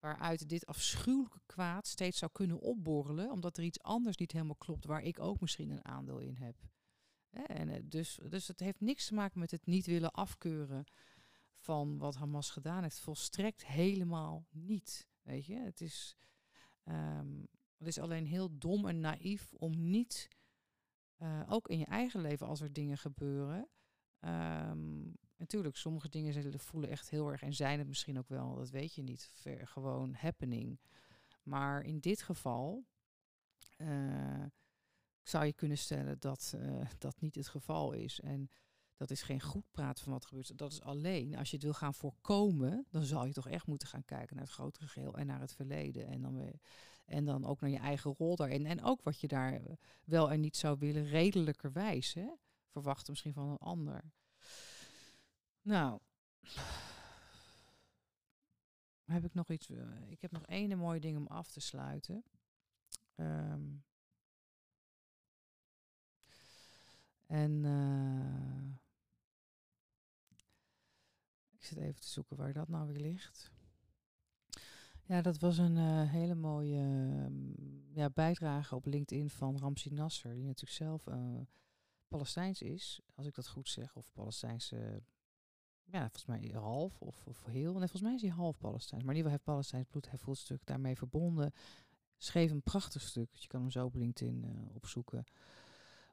waaruit 0.00 0.48
dit 0.48 0.66
afschuwelijke 0.66 1.40
kwaad 1.46 1.86
steeds 1.86 2.18
zou 2.18 2.32
kunnen 2.32 2.60
opborrelen, 2.60 3.30
omdat 3.30 3.56
er 3.56 3.64
iets 3.64 3.82
anders 3.82 4.16
niet 4.16 4.32
helemaal 4.32 4.56
klopt 4.56 4.84
waar 4.84 5.02
ik 5.02 5.20
ook 5.20 5.40
misschien 5.40 5.70
een 5.70 5.84
aandeel 5.84 6.18
in 6.18 6.34
heb. 6.34 6.56
En 7.30 7.68
eh, 7.68 7.82
dus, 7.84 8.18
dus 8.28 8.48
het 8.48 8.60
heeft 8.60 8.80
niks 8.80 9.06
te 9.06 9.14
maken 9.14 9.40
met 9.40 9.50
het 9.50 9.66
niet 9.66 9.86
willen 9.86 10.12
afkeuren 10.12 10.84
van 11.56 11.98
wat 11.98 12.14
Hamas 12.14 12.50
gedaan 12.50 12.82
heeft. 12.82 13.00
Volstrekt 13.00 13.66
helemaal 13.66 14.46
niet. 14.50 15.08
Weet 15.22 15.46
je, 15.46 15.58
het 15.58 15.80
is, 15.80 16.16
um, 16.88 17.46
het 17.76 17.86
is 17.86 17.98
alleen 17.98 18.26
heel 18.26 18.58
dom 18.58 18.86
en 18.88 19.00
naïef 19.00 19.54
om 19.54 19.90
niet, 19.90 20.28
uh, 21.18 21.42
ook 21.48 21.68
in 21.68 21.78
je 21.78 21.86
eigen 21.86 22.20
leven 22.20 22.46
als 22.46 22.60
er 22.60 22.72
dingen 22.72 22.98
gebeuren. 22.98 23.68
Um, 24.20 25.14
natuurlijk, 25.36 25.76
sommige 25.76 26.08
dingen 26.08 26.60
voelen 26.60 26.90
echt 26.90 27.10
heel 27.10 27.28
erg 27.28 27.42
en 27.42 27.54
zijn 27.54 27.78
het 27.78 27.88
misschien 27.88 28.18
ook 28.18 28.28
wel, 28.28 28.54
dat 28.54 28.70
weet 28.70 28.94
je 28.94 29.02
niet. 29.02 29.30
Gewoon 29.64 30.14
happening. 30.14 30.80
Maar 31.42 31.82
in 31.82 31.98
dit 31.98 32.22
geval. 32.22 32.84
Uh, 33.76 34.44
zou 35.28 35.44
je 35.44 35.52
kunnen 35.52 35.78
stellen 35.78 36.18
dat 36.18 36.52
uh, 36.56 36.86
dat 36.98 37.20
niet 37.20 37.34
het 37.34 37.48
geval 37.48 37.92
is. 37.92 38.20
En 38.20 38.50
dat 38.96 39.10
is 39.10 39.22
geen 39.22 39.40
goed 39.40 39.70
praten 39.70 40.04
van 40.04 40.12
wat 40.12 40.26
gebeurt. 40.26 40.58
Dat 40.58 40.72
is 40.72 40.82
alleen, 40.82 41.36
als 41.36 41.50
je 41.50 41.56
het 41.56 41.64
wil 41.64 41.74
gaan 41.74 41.94
voorkomen, 41.94 42.86
dan 42.90 43.02
zal 43.02 43.26
je 43.26 43.32
toch 43.32 43.48
echt 43.48 43.66
moeten 43.66 43.88
gaan 43.88 44.04
kijken 44.04 44.36
naar 44.36 44.44
het 44.44 44.54
grotere 44.54 44.86
geheel 44.86 45.16
en 45.16 45.26
naar 45.26 45.40
het 45.40 45.54
verleden. 45.54 46.06
En 46.06 46.22
dan, 46.22 46.36
weer, 46.36 46.60
en 47.04 47.24
dan 47.24 47.44
ook 47.44 47.60
naar 47.60 47.70
je 47.70 47.78
eigen 47.78 48.14
rol 48.14 48.36
daarin. 48.36 48.66
En 48.66 48.82
ook 48.82 49.02
wat 49.02 49.20
je 49.20 49.28
daar 49.28 49.52
eh, 49.52 49.76
wel 50.04 50.30
en 50.30 50.40
niet 50.40 50.56
zou 50.56 50.78
willen, 50.78 51.04
redelijkerwijs. 51.04 52.14
Hè? 52.14 52.28
Verwachten 52.68 53.10
misschien 53.10 53.32
van 53.32 53.48
een 53.48 53.58
ander. 53.58 54.12
Nou, 55.62 56.00
heb 59.04 59.24
ik 59.24 59.34
nog 59.34 59.50
iets. 59.50 59.68
Uh, 59.68 60.10
ik 60.10 60.20
heb 60.20 60.30
nog 60.30 60.46
één 60.46 60.78
mooie 60.78 61.00
ding 61.00 61.16
om 61.16 61.26
af 61.26 61.50
te 61.50 61.60
sluiten. 61.60 62.24
Um, 63.16 63.84
En 67.26 67.64
ik 67.64 68.85
zit 71.66 71.78
even 71.78 72.00
te 72.00 72.08
zoeken 72.08 72.36
waar 72.36 72.52
dat 72.52 72.68
nou 72.68 72.86
weer 72.86 73.00
ligt. 73.00 73.50
Ja, 75.02 75.22
dat 75.22 75.38
was 75.38 75.58
een 75.58 75.76
uh, 75.76 76.10
hele 76.10 76.34
mooie 76.34 76.80
uh, 77.30 77.54
ja, 77.94 78.10
bijdrage 78.10 78.74
op 78.74 78.86
LinkedIn 78.86 79.30
van 79.30 79.58
Ramsi 79.58 79.90
Nasser, 79.90 80.34
die 80.34 80.44
natuurlijk 80.44 80.72
zelf 80.72 81.06
uh, 81.06 81.40
Palestijns 82.08 82.62
is, 82.62 83.00
als 83.14 83.26
ik 83.26 83.34
dat 83.34 83.48
goed 83.48 83.68
zeg, 83.68 83.96
of 83.96 84.12
Palestijnse, 84.12 85.02
ja, 85.84 86.00
volgens 86.00 86.24
mij 86.24 86.50
half 86.54 87.00
of, 87.00 87.26
of 87.26 87.44
heel. 87.44 87.72
En 87.72 87.78
volgens 87.78 88.02
mij 88.02 88.14
is 88.14 88.22
hij 88.22 88.30
half 88.30 88.58
Palestijns, 88.58 89.04
maar 89.04 89.14
in 89.14 89.18
ieder 89.18 89.30
geval 89.30 89.30
heeft 89.30 89.44
Palestijns 89.44 89.86
bloed, 89.86 90.10
hij 90.10 90.18
voelt 90.18 90.38
stuk 90.38 90.66
daarmee 90.66 90.96
verbonden. 90.96 91.52
Schreef 92.16 92.50
een 92.50 92.62
prachtig 92.62 93.02
stuk, 93.02 93.34
je 93.34 93.46
kan 93.46 93.60
hem 93.60 93.70
zo 93.70 93.84
op 93.84 93.94
LinkedIn 93.94 94.70
opzoeken, 94.72 95.24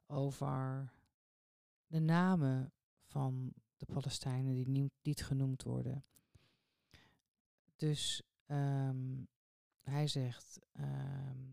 over 0.08 0.92
de 1.88 2.00
namen 2.00 2.72
van 3.04 3.54
de 3.86 3.94
Palestijnen 3.94 4.54
die 4.54 4.92
niet 5.02 5.26
genoemd 5.26 5.64
worden. 5.64 6.06
Dus 7.76 8.22
ehm, 8.46 9.24
hij 9.82 10.08
zegt, 10.08 10.60
ehm, 10.72 11.52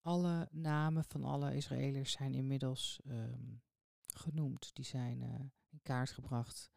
alle 0.00 0.48
namen 0.50 1.04
van 1.04 1.24
alle 1.24 1.54
Israëliërs 1.54 2.12
zijn 2.12 2.34
inmiddels 2.34 3.00
ehm, 3.04 3.54
genoemd. 4.06 4.74
Die 4.74 4.84
zijn 4.84 5.22
uh, 5.22 5.40
in 5.68 5.80
kaart 5.82 6.10
gebracht. 6.10 6.70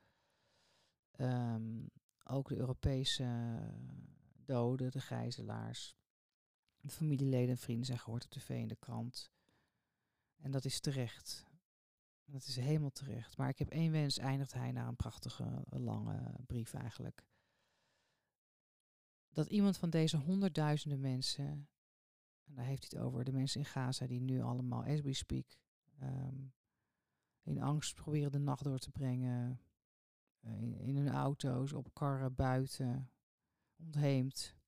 ook 2.24 2.48
de 2.50 2.56
Europese 2.56 3.60
doden, 4.45 4.91
de 4.91 5.02
gijzelaars, 5.02 5.95
de 6.82 6.89
familieleden 6.89 7.50
en 7.50 7.58
vrienden 7.58 7.86
zijn 7.86 8.00
gehoord 8.00 8.24
op 8.24 8.30
tv 8.30 8.50
en 8.50 8.67
de 8.67 8.76
krant. 8.76 9.32
En 10.38 10.52
dat 10.52 10.65
is 10.65 10.80
terecht. 10.80 11.49
Dat 12.32 12.46
is 12.46 12.56
helemaal 12.56 12.92
terecht. 12.92 13.38
Maar 13.38 13.50
ik 13.50 13.60
heb 13.60 13.70
één 13.70 13.92
wens, 13.92 14.18
eindigt 14.18 14.54
hij 14.54 14.72
naar 14.72 14.88
een 14.88 14.96
prachtige, 14.96 15.63
lange 15.70 16.34
brief 16.46 16.74
eigenlijk. 16.74 17.28
Dat 19.30 19.48
iemand 19.48 19.78
van 19.78 19.89
deze 19.89 20.18
honderdduizenden 20.18 21.00
mensen, 21.00 21.46
en 22.44 22.56
daar 22.56 22.65
heeft 22.65 22.92
hij 22.92 23.00
het 23.00 23.08
over, 23.08 23.24
de 23.24 23.32
mensen 23.32 23.60
in 23.60 23.65
Gaza 23.65 24.08
die 24.08 24.22
nu 24.22 24.42
allemaal, 24.42 24.84
as 24.84 25.02
we 25.02 25.13
speak, 25.13 25.58
ehm, 26.00 26.36
in 27.44 27.62
angst 27.62 27.96
proberen 27.96 28.32
de 28.32 28.39
nacht 28.39 28.63
door 28.63 28.80
te 28.80 28.92
brengen, 28.92 29.62
eh, 30.39 30.62
in, 30.62 30.80
in 30.80 30.96
hun 30.96 31.10
auto's, 31.10 31.74
op 31.74 31.94
karren, 31.94 32.36
buiten, 32.36 33.12
ontheemd 33.76 34.59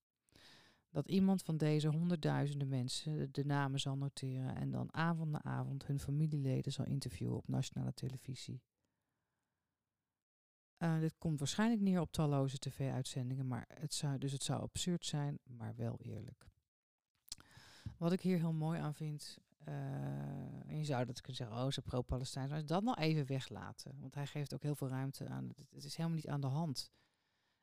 dat 0.91 1.07
iemand 1.07 1.43
van 1.43 1.57
deze 1.57 1.87
honderdduizenden 1.87 2.67
mensen 2.67 3.31
de, 3.31 3.45
namen 3.45 3.79
zal 3.79 3.97
noteren 3.97 4.55
en 4.55 4.71
dan 4.71 4.93
avond 4.93 5.31
na 5.31 5.43
avond 5.43 5.85
hun 5.85 5.99
familieleden 5.99 6.71
zal 6.71 6.85
interviewen 6.85 7.37
op 7.37 7.47
nationale 7.47 7.93
televisie. 7.93 8.61
Uh, 10.77 10.99
dit 10.99 11.17
komt 11.17 11.39
waarschijnlijk 11.39 11.81
neer 11.81 12.01
op 12.01 12.11
talloze 12.11 12.57
tv-uitzendingen, 12.57 13.47
maar 13.47 13.65
het 13.73 13.93
zou, 13.93 14.17
dus 14.17 14.31
het 14.31 14.43
zou 14.43 14.61
absurd 14.61 15.05
zijn, 15.05 15.39
maar 15.43 15.75
wel 15.75 15.99
eerlijk. 15.99 16.45
Wat 17.97 18.11
ik 18.11 18.21
hier 18.21 18.37
heel 18.37 18.53
mooi 18.53 18.79
aan 18.79 18.93
vind, 18.93 19.37
en 19.63 20.77
je 20.77 20.83
zou 20.83 21.05
dat 21.05 21.21
kunnen 21.21 21.37
zeggen, 21.45 21.65
oh, 21.65 21.71
ze 21.71 21.81
pro-Palestijn, 21.81 22.49
maar 22.49 22.65
dat 22.65 22.83
nou 22.83 22.97
even 22.99 23.25
weglaten. 23.25 23.99
Want 23.99 24.15
hij 24.15 24.27
geeft 24.27 24.53
ook 24.53 24.61
heel 24.61 24.75
veel 24.75 24.87
ruimte 24.87 25.27
aan. 25.27 25.49
Het 25.69 25.83
is 25.83 25.95
helemaal 25.95 26.17
niet 26.17 26.27
aan 26.27 26.41
de 26.41 26.47
hand. 26.47 26.91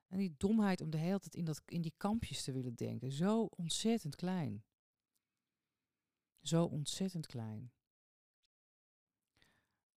En 0.08 0.18
die 0.18 0.34
domheid 0.36 0.80
om 0.80 0.90
de 0.90 0.98
hele 0.98 1.18
tijd 1.18 1.34
in, 1.34 1.44
dat, 1.44 1.62
in 1.66 1.82
die 1.82 1.94
kampjes 1.96 2.44
te 2.44 2.52
willen 2.52 2.74
denken. 2.74 3.12
Zo 3.12 3.42
ontzettend 3.42 4.16
klein. 4.16 4.64
Zo 6.42 6.64
ontzettend 6.64 7.26
klein. 7.26 7.72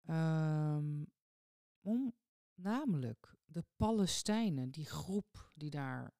Um, 0.06 1.06
om 1.80 2.14
namelijk 2.54 3.34
de 3.44 3.64
Palestijnen, 3.76 4.70
die 4.70 4.86
groep 4.86 5.50
die 5.54 5.70
daar 5.70 6.12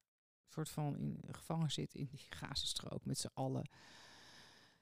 soort 0.47 0.69
van 0.69 0.97
in, 0.97 1.19
gevangen 1.31 1.71
zit 1.71 1.93
in 1.93 2.07
die 2.07 2.25
Gazastrook 2.29 3.05
met 3.05 3.17
z'n 3.17 3.29
allen. 3.33 3.69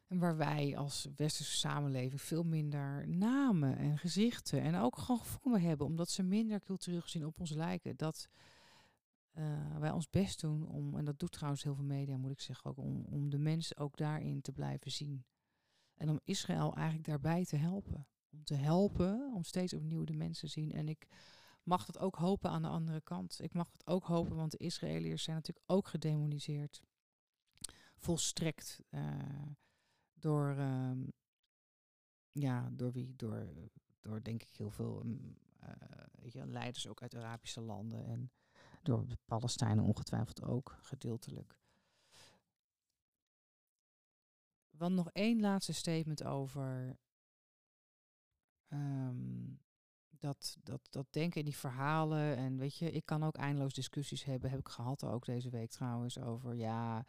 En 0.07 0.19
waar 0.19 0.37
wij 0.37 0.77
als 0.77 1.07
westerse 1.15 1.57
samenleving 1.57 2.21
veel 2.21 2.43
minder 2.43 3.07
namen 3.07 3.77
en 3.77 3.97
gezichten 3.97 4.61
en 4.61 4.75
ook 4.75 4.97
gewoon 4.97 5.19
gevonden 5.19 5.61
hebben, 5.61 5.85
omdat 5.85 6.09
ze 6.09 6.23
minder 6.23 6.61
cultureel 6.61 7.01
gezien 7.01 7.25
op 7.25 7.39
ons 7.39 7.51
lijken. 7.51 7.97
Dat 7.97 8.27
uh, 9.39 9.77
wij 9.77 9.91
ons 9.91 10.09
best 10.09 10.41
doen 10.41 10.67
om, 10.67 10.97
en 10.97 11.05
dat 11.05 11.19
doet 11.19 11.31
trouwens 11.31 11.63
heel 11.63 11.75
veel 11.75 11.83
media, 11.83 12.17
moet 12.17 12.31
ik 12.31 12.41
zeggen, 12.41 12.69
ook 12.69 12.77
om, 12.77 13.05
om 13.05 13.29
de 13.29 13.37
mensen 13.37 13.77
ook 13.77 13.97
daarin 13.97 14.41
te 14.41 14.51
blijven 14.51 14.91
zien. 14.91 15.25
En 15.95 16.09
om 16.09 16.19
Israël 16.23 16.75
eigenlijk 16.75 17.07
daarbij 17.07 17.45
te 17.45 17.55
helpen. 17.55 18.07
Om 18.29 18.43
te 18.43 18.55
helpen, 18.55 19.33
om 19.33 19.43
steeds 19.43 19.73
opnieuw 19.73 20.03
de 20.03 20.13
mensen 20.13 20.47
te 20.47 20.53
zien. 20.53 20.71
En 20.71 20.87
ik 20.87 21.07
mag 21.63 21.85
dat 21.85 21.99
ook 21.99 22.15
hopen 22.15 22.49
aan 22.49 22.61
de 22.61 22.67
andere 22.67 23.01
kant. 23.01 23.41
Ik 23.41 23.53
mag 23.53 23.69
dat 23.69 23.87
ook 23.87 24.03
hopen, 24.03 24.35
want 24.35 24.51
de 24.51 24.57
Israëliërs 24.57 25.23
zijn 25.23 25.35
natuurlijk 25.35 25.71
ook 25.71 25.87
gedemoniseerd. 25.87 26.81
Volstrekt 27.95 28.81
uh, 28.89 29.45
door, 30.13 30.55
uh, 30.57 30.91
ja, 32.31 32.69
door 32.71 32.91
wie? 32.91 33.15
Door, 33.15 33.49
door 33.99 34.23
denk 34.23 34.41
ik 34.41 34.49
heel 34.49 34.71
veel 34.71 35.01
um, 35.01 35.37
weet 36.11 36.33
je, 36.33 36.45
leiders 36.45 36.87
ook 36.87 37.01
uit 37.01 37.15
Arabische 37.15 37.61
landen. 37.61 38.05
En 38.05 38.31
door 38.81 39.07
de 39.07 39.17
Palestijnen 39.25 39.83
ongetwijfeld 39.83 40.43
ook, 40.43 40.77
gedeeltelijk. 40.81 41.57
Want 44.69 44.95
nog 44.95 45.09
één 45.11 45.39
laatste 45.39 45.73
statement 45.73 46.23
over 46.23 46.97
ehm, 48.67 49.47
dat, 50.19 50.57
dat, 50.63 50.87
dat 50.89 51.05
denken 51.09 51.39
in 51.39 51.45
die 51.45 51.55
verhalen. 51.55 52.37
En 52.37 52.57
weet 52.57 52.77
je, 52.77 52.91
ik 52.91 53.05
kan 53.05 53.23
ook 53.23 53.35
eindeloos 53.35 53.73
discussies 53.73 54.23
hebben. 54.23 54.49
Heb 54.49 54.59
ik 54.59 54.67
gehad 54.67 55.03
ook 55.03 55.25
deze 55.25 55.49
week 55.49 55.69
trouwens 55.69 56.19
over 56.19 56.55
ja, 56.55 57.05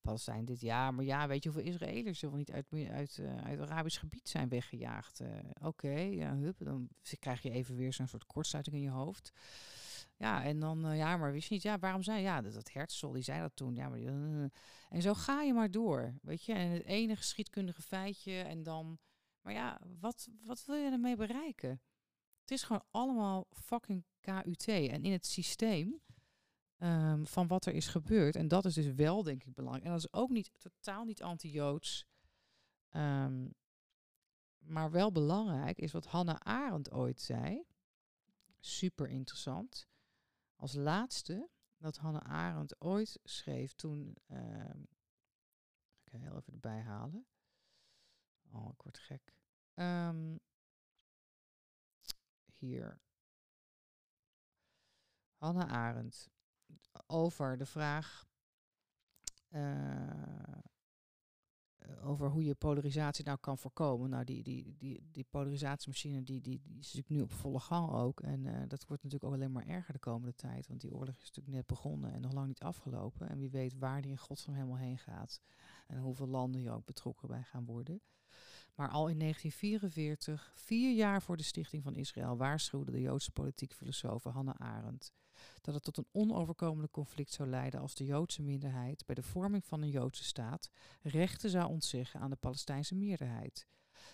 Palestijn 0.00 0.44
dit 0.44 0.60
jaar. 0.60 0.94
Maar 0.94 1.04
ja, 1.04 1.28
weet 1.28 1.42
je 1.42 1.50
hoeveel 1.50 1.72
Israëliërs 1.72 2.22
er 2.22 2.28
wel 2.28 2.38
niet 2.38 2.52
uit, 2.52 2.66
uit, 2.90 3.18
uh, 3.20 3.36
uit 3.36 3.60
Arabisch 3.60 3.98
gebied 3.98 4.28
zijn 4.28 4.48
weggejaagd? 4.48 5.20
Uh, 5.20 5.28
Oké, 5.60 5.98
ja, 5.98 6.36
hup, 6.36 6.58
dan 6.58 6.88
krijg 7.18 7.42
je 7.42 7.50
even 7.50 7.76
weer 7.76 7.92
zo'n 7.92 8.08
soort 8.08 8.26
kortsluiting 8.26 8.76
in 8.76 8.82
je 8.82 8.90
hoofd. 8.90 9.32
Ja, 10.16 10.44
en 10.44 10.60
dan, 10.60 10.90
uh, 10.90 10.96
ja, 10.96 11.16
maar 11.16 11.32
wist 11.32 11.48
je 11.48 11.54
niet, 11.54 11.62
ja, 11.62 11.78
waarom 11.78 12.02
zei 12.02 12.22
ja, 12.22 12.40
dat, 12.40 12.52
dat 12.52 13.12
die 13.12 13.22
zei 13.22 13.40
dat 13.40 13.56
toen. 13.56 13.74
Ja, 13.74 13.88
maar 13.88 13.98
uh, 13.98 14.46
en 14.88 15.02
zo 15.02 15.14
ga 15.14 15.42
je 15.42 15.52
maar 15.52 15.70
door, 15.70 16.14
weet 16.22 16.44
je. 16.44 16.52
En 16.52 16.70
het 16.70 16.84
ene 16.84 17.16
geschiedkundige 17.16 17.82
feitje 17.82 18.40
en 18.40 18.62
dan, 18.62 18.98
maar 19.40 19.52
ja, 19.52 19.80
wat, 20.00 20.28
wat 20.42 20.64
wil 20.64 20.76
je 20.76 20.90
ermee 20.90 21.16
bereiken? 21.16 21.80
Het 22.40 22.50
is 22.50 22.62
gewoon 22.62 22.84
allemaal 22.90 23.46
fucking 23.50 24.04
KUT. 24.20 24.68
En 24.68 25.02
in 25.02 25.12
het 25.12 25.26
systeem 25.26 26.00
um, 26.78 27.26
van 27.26 27.46
wat 27.46 27.66
er 27.66 27.74
is 27.74 27.86
gebeurd, 27.86 28.36
en 28.36 28.48
dat 28.48 28.64
is 28.64 28.74
dus 28.74 28.92
wel, 28.92 29.22
denk 29.22 29.44
ik, 29.44 29.54
belangrijk. 29.54 29.84
En 29.84 29.92
dat 29.92 30.04
is 30.04 30.12
ook 30.12 30.30
niet, 30.30 30.50
totaal 30.58 31.04
niet 31.04 31.22
anti-Joods. 31.22 32.06
Um, 32.90 33.54
maar 34.58 34.90
wel 34.90 35.12
belangrijk 35.12 35.78
is 35.78 35.92
wat 35.92 36.06
Hannah 36.06 36.38
Arendt 36.38 36.92
ooit 36.92 37.20
zei. 37.20 37.64
Super 38.60 39.08
interessant 39.08 39.88
als 40.64 40.74
laatste 40.74 41.50
dat 41.76 41.96
Hannah 41.96 42.30
Arendt 42.30 42.80
ooit 42.80 43.20
schreef 43.24 43.72
toen. 43.74 44.16
Uh, 44.26 44.74
ik 46.04 46.10
ga 46.10 46.18
heel 46.18 46.36
even 46.36 46.52
erbij 46.52 46.80
halen. 46.80 47.26
Oh, 48.50 48.72
ik 48.72 48.82
word 48.82 48.98
gek. 48.98 49.36
Um, 49.74 50.40
hier. 52.52 53.00
Hannah 55.36 55.70
Arendt. 55.70 56.30
Over 57.06 57.58
de 57.58 57.66
vraag. 57.66 58.26
Eh, 59.48 60.58
over 62.02 62.30
hoe 62.30 62.44
je 62.44 62.54
polarisatie 62.54 63.24
nou 63.24 63.38
kan 63.40 63.58
voorkomen. 63.58 64.10
Nou, 64.10 64.24
die, 64.24 64.42
die, 64.42 64.76
die, 64.78 65.08
die 65.10 65.26
polarisatiemachine 65.30 66.22
die, 66.22 66.40
die, 66.40 66.60
die 66.64 66.78
is 66.78 66.94
natuurlijk 66.94 67.08
nu 67.08 67.20
op 67.20 67.32
volle 67.32 67.60
gang 67.60 67.90
ook. 67.90 68.20
En 68.20 68.44
uh, 68.44 68.62
dat 68.68 68.86
wordt 68.86 69.02
natuurlijk 69.02 69.24
ook 69.24 69.38
alleen 69.38 69.52
maar 69.52 69.66
erger 69.66 69.92
de 69.92 69.98
komende 69.98 70.34
tijd. 70.34 70.66
Want 70.66 70.80
die 70.80 70.94
oorlog 70.94 71.14
is 71.14 71.26
natuurlijk 71.28 71.56
net 71.56 71.66
begonnen 71.66 72.12
en 72.12 72.20
nog 72.20 72.32
lang 72.32 72.46
niet 72.46 72.62
afgelopen. 72.62 73.28
En 73.28 73.38
wie 73.38 73.50
weet 73.50 73.78
waar 73.78 74.02
die 74.02 74.10
in 74.10 74.18
godsnaam 74.18 74.56
helemaal 74.56 74.76
heen 74.76 74.98
gaat. 74.98 75.40
En 75.86 75.98
hoeveel 75.98 76.28
landen 76.28 76.60
hier 76.60 76.72
ook 76.72 76.84
betrokken 76.84 77.28
bij 77.28 77.42
gaan 77.42 77.64
worden. 77.64 78.00
Maar 78.74 78.88
al 78.88 79.08
in 79.08 79.18
1944, 79.18 80.52
vier 80.54 80.94
jaar 80.94 81.22
voor 81.22 81.36
de 81.36 81.42
stichting 81.42 81.82
van 81.82 81.94
Israël, 81.94 82.36
waarschuwde 82.36 82.90
de 82.90 83.00
Joodse 83.00 83.30
politiek 83.30 83.72
filosoof 83.72 84.24
Hannah 84.24 84.60
Arendt 84.60 85.12
dat 85.60 85.74
het 85.74 85.82
tot 85.82 85.96
een 85.96 86.06
onoverkomelijk 86.12 86.92
conflict 86.92 87.32
zou 87.32 87.48
leiden 87.48 87.80
als 87.80 87.94
de 87.94 88.04
Joodse 88.04 88.42
minderheid 88.42 89.06
bij 89.06 89.14
de 89.14 89.22
vorming 89.22 89.64
van 89.64 89.82
een 89.82 89.90
Joodse 89.90 90.24
staat 90.24 90.70
rechten 91.02 91.50
zou 91.50 91.68
ontzeggen 91.68 92.20
aan 92.20 92.30
de 92.30 92.36
Palestijnse 92.36 92.94
meerderheid. 92.94 93.66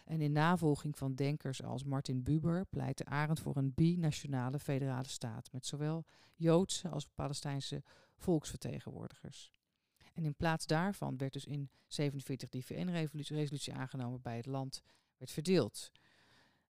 En 0.04 0.20
in 0.20 0.32
navolging 0.32 0.98
van 0.98 1.14
denkers 1.14 1.62
als 1.62 1.84
Martin 1.84 2.22
Buber 2.22 2.66
pleitte 2.66 3.04
Arendt 3.04 3.40
voor 3.40 3.56
een 3.56 3.74
binationale 3.74 4.58
federale 4.58 5.08
staat 5.08 5.52
met 5.52 5.66
zowel 5.66 6.04
Joodse 6.34 6.88
als 6.88 7.06
Palestijnse 7.14 7.82
volksvertegenwoordigers. 8.16 9.52
En 10.12 10.24
in 10.24 10.34
plaats 10.34 10.66
daarvan 10.66 11.16
werd 11.16 11.32
dus 11.32 11.44
in 11.44 11.70
47 11.86 12.48
die 12.48 12.64
VN-resolutie 12.64 13.74
aangenomen 13.74 14.20
bij 14.20 14.36
het 14.36 14.46
land 14.46 14.82
werd 15.16 15.30
verdeeld. 15.30 15.90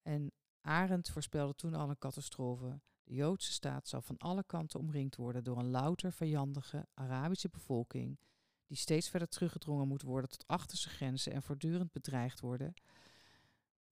En 0.02 0.32
Arendt 0.60 1.10
voorspelde 1.10 1.54
toen 1.54 1.74
al 1.74 1.90
een 1.90 1.98
catastrofe. 1.98 2.80
De 3.02 3.14
Joodse 3.14 3.52
staat 3.52 3.88
zal 3.88 4.02
van 4.02 4.18
alle 4.18 4.44
kanten 4.44 4.80
omringd 4.80 5.16
worden 5.16 5.44
door 5.44 5.58
een 5.58 5.70
louter 5.70 6.12
vijandige 6.12 6.86
Arabische 6.94 7.48
bevolking, 7.48 8.18
die 8.66 8.76
steeds 8.76 9.08
verder 9.08 9.28
teruggedrongen 9.28 9.88
moet 9.88 10.02
worden 10.02 10.30
tot 10.30 10.46
achterse 10.46 10.88
grenzen 10.88 11.32
en 11.32 11.42
voortdurend 11.42 11.92
bedreigd 11.92 12.40
worden. 12.40 12.74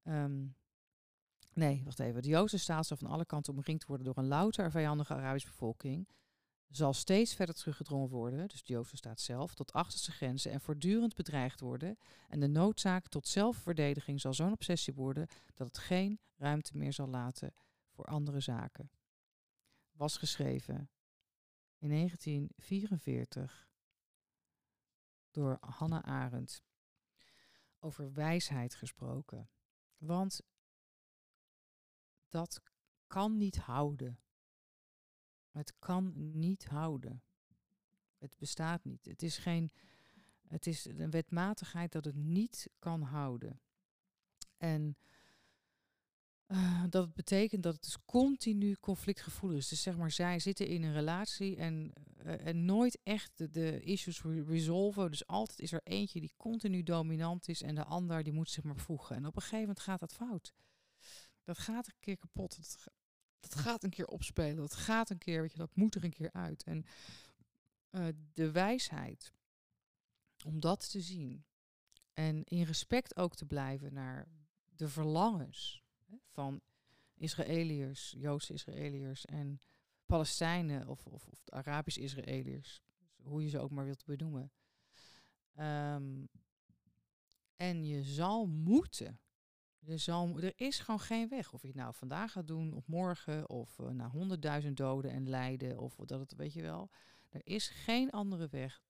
Um, 0.02 0.56
nee, 1.52 1.84
wacht 1.84 2.00
even. 2.00 2.22
De 2.22 2.28
Joodse 2.28 2.58
staat 2.58 2.86
zal 2.86 2.96
van 2.96 3.10
alle 3.10 3.24
kanten 3.24 3.52
omringd 3.52 3.84
worden 3.84 4.06
door 4.06 4.16
een 4.16 4.28
louter 4.28 4.70
vijandige 4.70 5.14
Arabische 5.14 5.48
bevolking, 5.48 6.08
zal 6.70 6.92
steeds 6.92 7.34
verder 7.34 7.54
teruggedrongen 7.54 8.08
worden, 8.08 8.48
dus 8.48 8.62
de 8.64 8.72
Joodse 8.72 8.96
staat 8.96 9.20
zelf, 9.20 9.54
tot 9.54 9.72
achterste 9.72 10.12
grenzen 10.12 10.52
en 10.52 10.60
voortdurend 10.60 11.14
bedreigd 11.14 11.60
worden. 11.60 11.98
En 12.28 12.40
de 12.40 12.46
noodzaak 12.46 13.08
tot 13.08 13.28
zelfverdediging 13.28 14.20
zal 14.20 14.34
zo'n 14.34 14.52
obsessie 14.52 14.94
worden 14.94 15.28
dat 15.54 15.66
het 15.66 15.78
geen 15.78 16.20
ruimte 16.36 16.76
meer 16.76 16.92
zal 16.92 17.08
laten 17.08 17.54
voor 17.88 18.04
andere 18.04 18.40
zaken. 18.40 18.90
was 19.92 20.16
geschreven 20.16 20.90
in 21.78 21.88
1944 21.88 23.68
door 25.30 25.58
Hannah 25.60 26.04
Arendt. 26.04 26.62
Over 27.78 28.12
wijsheid 28.12 28.74
gesproken. 28.74 29.50
Want 29.96 30.40
dat 32.28 32.62
kan 33.06 33.36
niet 33.36 33.56
houden. 33.56 34.20
Het 35.50 35.72
kan 35.78 36.12
niet 36.38 36.64
houden. 36.64 37.22
Het 38.18 38.36
bestaat 38.36 38.84
niet. 38.84 39.04
Het 39.04 39.22
is 39.22 39.38
geen. 39.38 39.72
Het 40.48 40.66
is 40.66 40.84
een 40.84 41.10
wetmatigheid 41.10 41.92
dat 41.92 42.04
het 42.04 42.16
niet 42.16 42.68
kan 42.78 43.02
houden. 43.02 43.60
En 44.56 44.96
uh, 46.48 46.84
dat 46.88 47.14
betekent 47.14 47.62
dat 47.62 47.74
het 47.74 47.82
dus 47.82 48.04
continu 48.04 48.76
conflictgevoelig 48.80 49.58
is. 49.58 49.68
Dus 49.68 49.82
zeg 49.82 49.96
maar, 49.96 50.10
zij 50.10 50.38
zitten 50.38 50.66
in 50.66 50.82
een 50.82 50.92
relatie 50.92 51.56
en, 51.56 51.92
uh, 52.22 52.46
en 52.46 52.64
nooit 52.64 52.98
echt 53.02 53.32
de, 53.34 53.50
de 53.50 53.80
issues 53.80 54.22
resolven. 54.22 55.10
Dus 55.10 55.26
altijd 55.26 55.60
is 55.60 55.72
er 55.72 55.80
eentje 55.84 56.20
die 56.20 56.32
continu 56.36 56.82
dominant 56.82 57.48
is 57.48 57.62
en 57.62 57.74
de 57.74 57.84
ander 57.84 58.22
die 58.22 58.32
moet 58.32 58.50
zich 58.50 58.64
maar 58.64 58.76
voegen. 58.76 59.16
En 59.16 59.26
op 59.26 59.36
een 59.36 59.42
gegeven 59.42 59.60
moment 59.60 59.80
gaat 59.80 60.00
dat 60.00 60.12
fout. 60.12 60.54
Dat 61.44 61.58
gaat 61.58 61.86
een 61.86 62.00
keer 62.00 62.16
kapot. 62.16 62.56
Dat, 62.56 62.86
dat 63.40 63.54
gaat 63.54 63.82
een 63.84 63.90
keer 63.90 64.06
opspelen. 64.06 64.56
Dat 64.56 64.74
gaat 64.74 65.10
een 65.10 65.18
keer, 65.18 65.40
weet 65.40 65.52
je, 65.52 65.58
dat 65.58 65.76
moet 65.76 65.94
er 65.94 66.04
een 66.04 66.10
keer 66.10 66.32
uit. 66.32 66.62
En 66.62 66.84
uh, 67.90 68.06
de 68.32 68.50
wijsheid 68.50 69.32
om 70.44 70.60
dat 70.60 70.90
te 70.90 71.00
zien 71.00 71.44
en 72.14 72.44
in 72.44 72.62
respect 72.62 73.16
ook 73.16 73.34
te 73.34 73.46
blijven 73.46 73.92
naar 73.92 74.28
de 74.76 74.88
verlangens 74.88 75.82
van 76.30 76.60
Israëliërs, 77.14 78.14
Joodse 78.16 78.52
Israëliërs 78.52 79.24
en 79.24 79.60
Palestijnen 80.06 80.88
of, 80.88 81.06
of, 81.06 81.26
of 81.26 81.48
Arabisch 81.48 81.96
Israëliërs, 81.96 82.82
hoe 83.22 83.42
je 83.42 83.48
ze 83.48 83.58
ook 83.58 83.70
maar 83.70 83.84
wilt 83.84 84.04
benoemen. 84.04 84.52
Um, 85.56 86.28
en 87.56 87.84
je 87.84 88.02
zal 88.02 88.46
moeten. 88.46 89.20
Er 89.86 90.52
is 90.56 90.78
gewoon 90.78 91.00
geen 91.00 91.28
weg. 91.28 91.52
Of 91.52 91.60
je 91.60 91.66
het 91.66 91.76
nou 91.76 91.94
vandaag 91.94 92.32
gaat 92.32 92.46
doen, 92.46 92.72
of 92.72 92.86
morgen, 92.86 93.48
of 93.48 93.78
uh, 93.78 93.88
na 93.88 94.08
honderdduizend 94.08 94.76
doden 94.76 95.10
en 95.10 95.28
lijden, 95.28 95.78
of 95.78 95.94
dat 95.94 96.20
het, 96.20 96.34
weet 96.34 96.52
je 96.52 96.62
wel. 96.62 96.90
Er 97.28 97.40
is 97.44 97.68
geen 97.68 98.10
andere 98.10 98.48
weg. 98.48 98.82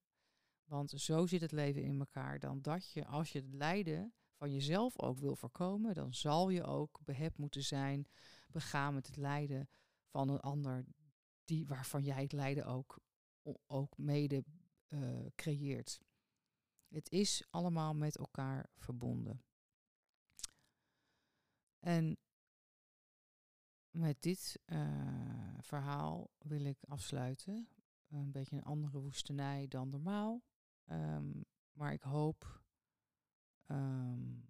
Want 0.64 0.90
zo 0.90 1.26
zit 1.26 1.40
het 1.40 1.52
leven 1.52 1.82
in 1.82 1.98
elkaar 1.98 2.38
dan 2.38 2.62
dat 2.62 2.90
je, 2.92 3.06
als 3.06 3.32
je 3.32 3.38
het 3.38 3.54
lijden 3.54 4.12
van 4.34 4.52
jezelf 4.52 4.98
ook 4.98 5.18
wil 5.18 5.36
voorkomen, 5.36 5.94
dan 5.94 6.14
zal 6.14 6.48
je 6.48 6.64
ook 6.64 7.00
behept 7.04 7.38
moeten 7.38 7.62
zijn, 7.62 8.08
begaan 8.48 8.94
met 8.94 9.06
het 9.06 9.16
lijden 9.16 9.68
van 10.06 10.28
een 10.28 10.40
ander, 10.40 10.84
die, 11.44 11.66
waarvan 11.66 12.02
jij 12.02 12.22
het 12.22 12.32
lijden 12.32 12.66
ook, 12.66 12.98
ook 13.66 13.98
mede 13.98 14.44
uh, 14.88 15.26
creëert. 15.34 16.00
Het 16.88 17.10
is 17.10 17.46
allemaal 17.50 17.94
met 17.94 18.16
elkaar 18.16 18.70
verbonden. 18.76 19.42
En 21.78 22.18
met 23.90 24.22
dit 24.22 24.60
uh, 24.66 25.54
verhaal 25.60 26.30
wil 26.38 26.64
ik 26.64 26.84
afsluiten. 26.84 27.68
Een 28.08 28.30
beetje 28.32 28.56
een 28.56 28.64
andere 28.64 28.98
woestenij 28.98 29.68
dan 29.68 29.88
normaal. 29.88 30.42
Um, 30.86 31.44
maar 31.72 31.92
ik 31.92 32.02
hoop 32.02 32.66
Um, 33.70 34.46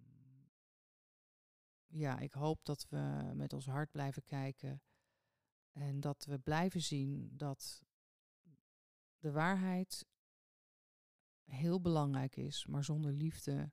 ja, 1.87 2.19
ik 2.19 2.33
hoop 2.33 2.65
dat 2.65 2.87
we 2.89 3.31
met 3.33 3.53
ons 3.53 3.65
hart 3.65 3.91
blijven 3.91 4.23
kijken 4.25 4.81
en 5.71 5.99
dat 5.99 6.25
we 6.25 6.39
blijven 6.39 6.81
zien 6.81 7.37
dat 7.37 7.83
de 9.17 9.31
waarheid 9.31 10.05
heel 11.43 11.81
belangrijk 11.81 12.35
is, 12.35 12.65
maar 12.65 12.83
zonder 12.83 13.11
liefde 13.11 13.71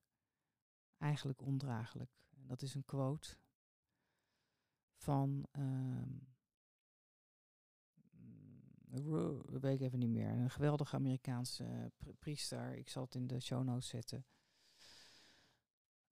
eigenlijk 0.98 1.42
ondraaglijk. 1.42 2.10
En 2.30 2.46
dat 2.46 2.62
is 2.62 2.74
een 2.74 2.84
quote 2.84 3.38
van, 4.96 5.46
um, 5.52 6.26
weet 9.60 9.80
ik 9.80 9.80
even 9.80 9.98
niet 9.98 10.10
meer, 10.10 10.30
een 10.30 10.50
geweldige 10.50 10.96
Amerikaanse 10.96 11.92
priester. 12.18 12.76
Ik 12.76 12.88
zal 12.88 13.02
het 13.02 13.14
in 13.14 13.26
de 13.26 13.40
show 13.40 13.64
notes 13.64 13.88
zetten. 13.88 14.26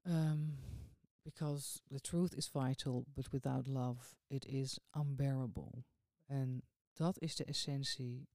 Um, 0.03 0.59
because 1.23 1.81
the 1.89 2.01
truth 2.01 2.35
is 2.35 2.49
vital, 2.49 3.05
but 3.15 3.31
without 3.31 3.67
love 3.67 4.17
it 4.27 4.45
is 4.45 4.79
unbearable. 4.93 5.85
En 6.25 6.63
dat 6.93 7.19
is 7.19 7.37
de 7.37 7.45
essentie 7.45 8.29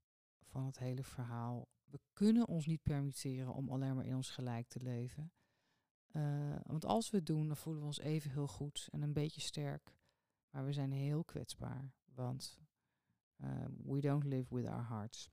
van 0.43 0.65
het 0.65 0.79
hele 0.79 1.03
verhaal. 1.03 1.67
We 1.85 1.99
kunnen 2.13 2.47
ons 2.47 2.65
niet 2.65 2.83
permitteren 2.83 3.53
om 3.53 3.69
alleen 3.69 3.95
maar 3.95 4.05
in 4.05 4.15
ons 4.15 4.29
gelijk 4.29 4.67
te 4.67 4.81
leven. 4.81 5.31
Uh, 6.11 6.55
want 6.63 6.85
als 6.85 7.09
we 7.09 7.17
het 7.17 7.25
doen, 7.25 7.47
dan 7.47 7.57
voelen 7.57 7.81
we 7.81 7.87
ons 7.87 7.99
even 7.99 8.31
heel 8.31 8.47
goed 8.47 8.87
en 8.91 9.01
een 9.01 9.13
beetje 9.13 9.41
sterk. 9.41 9.98
Maar 10.49 10.65
we 10.65 10.73
zijn 10.73 10.91
heel 10.91 11.23
kwetsbaar. 11.23 11.93
Want 12.05 12.59
uh, 13.37 13.65
we 13.83 13.99
don't 13.99 14.23
live 14.23 14.55
with 14.55 14.65
our 14.65 14.83
hearts. 14.83 15.29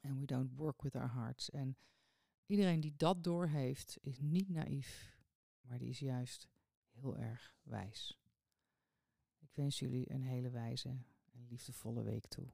And 0.00 0.18
we 0.18 0.26
don't 0.26 0.56
work 0.56 0.82
with 0.82 0.94
our 0.94 1.10
hearts. 1.10 1.50
En 1.50 1.76
iedereen 2.46 2.80
die 2.80 2.94
dat 2.96 3.24
doorheeft, 3.24 3.98
is 4.00 4.20
niet 4.20 4.48
naïef 4.48 5.16
maar 5.68 5.78
die 5.78 5.88
is 5.88 5.98
juist 5.98 6.48
heel 6.90 7.16
erg 7.16 7.56
wijs. 7.62 8.18
Ik 9.38 9.54
wens 9.54 9.78
jullie 9.78 10.10
een 10.10 10.22
hele 10.22 10.50
wijze 10.50 10.88
en 11.32 11.46
liefdevolle 11.48 12.02
week 12.02 12.26
toe. 12.26 12.46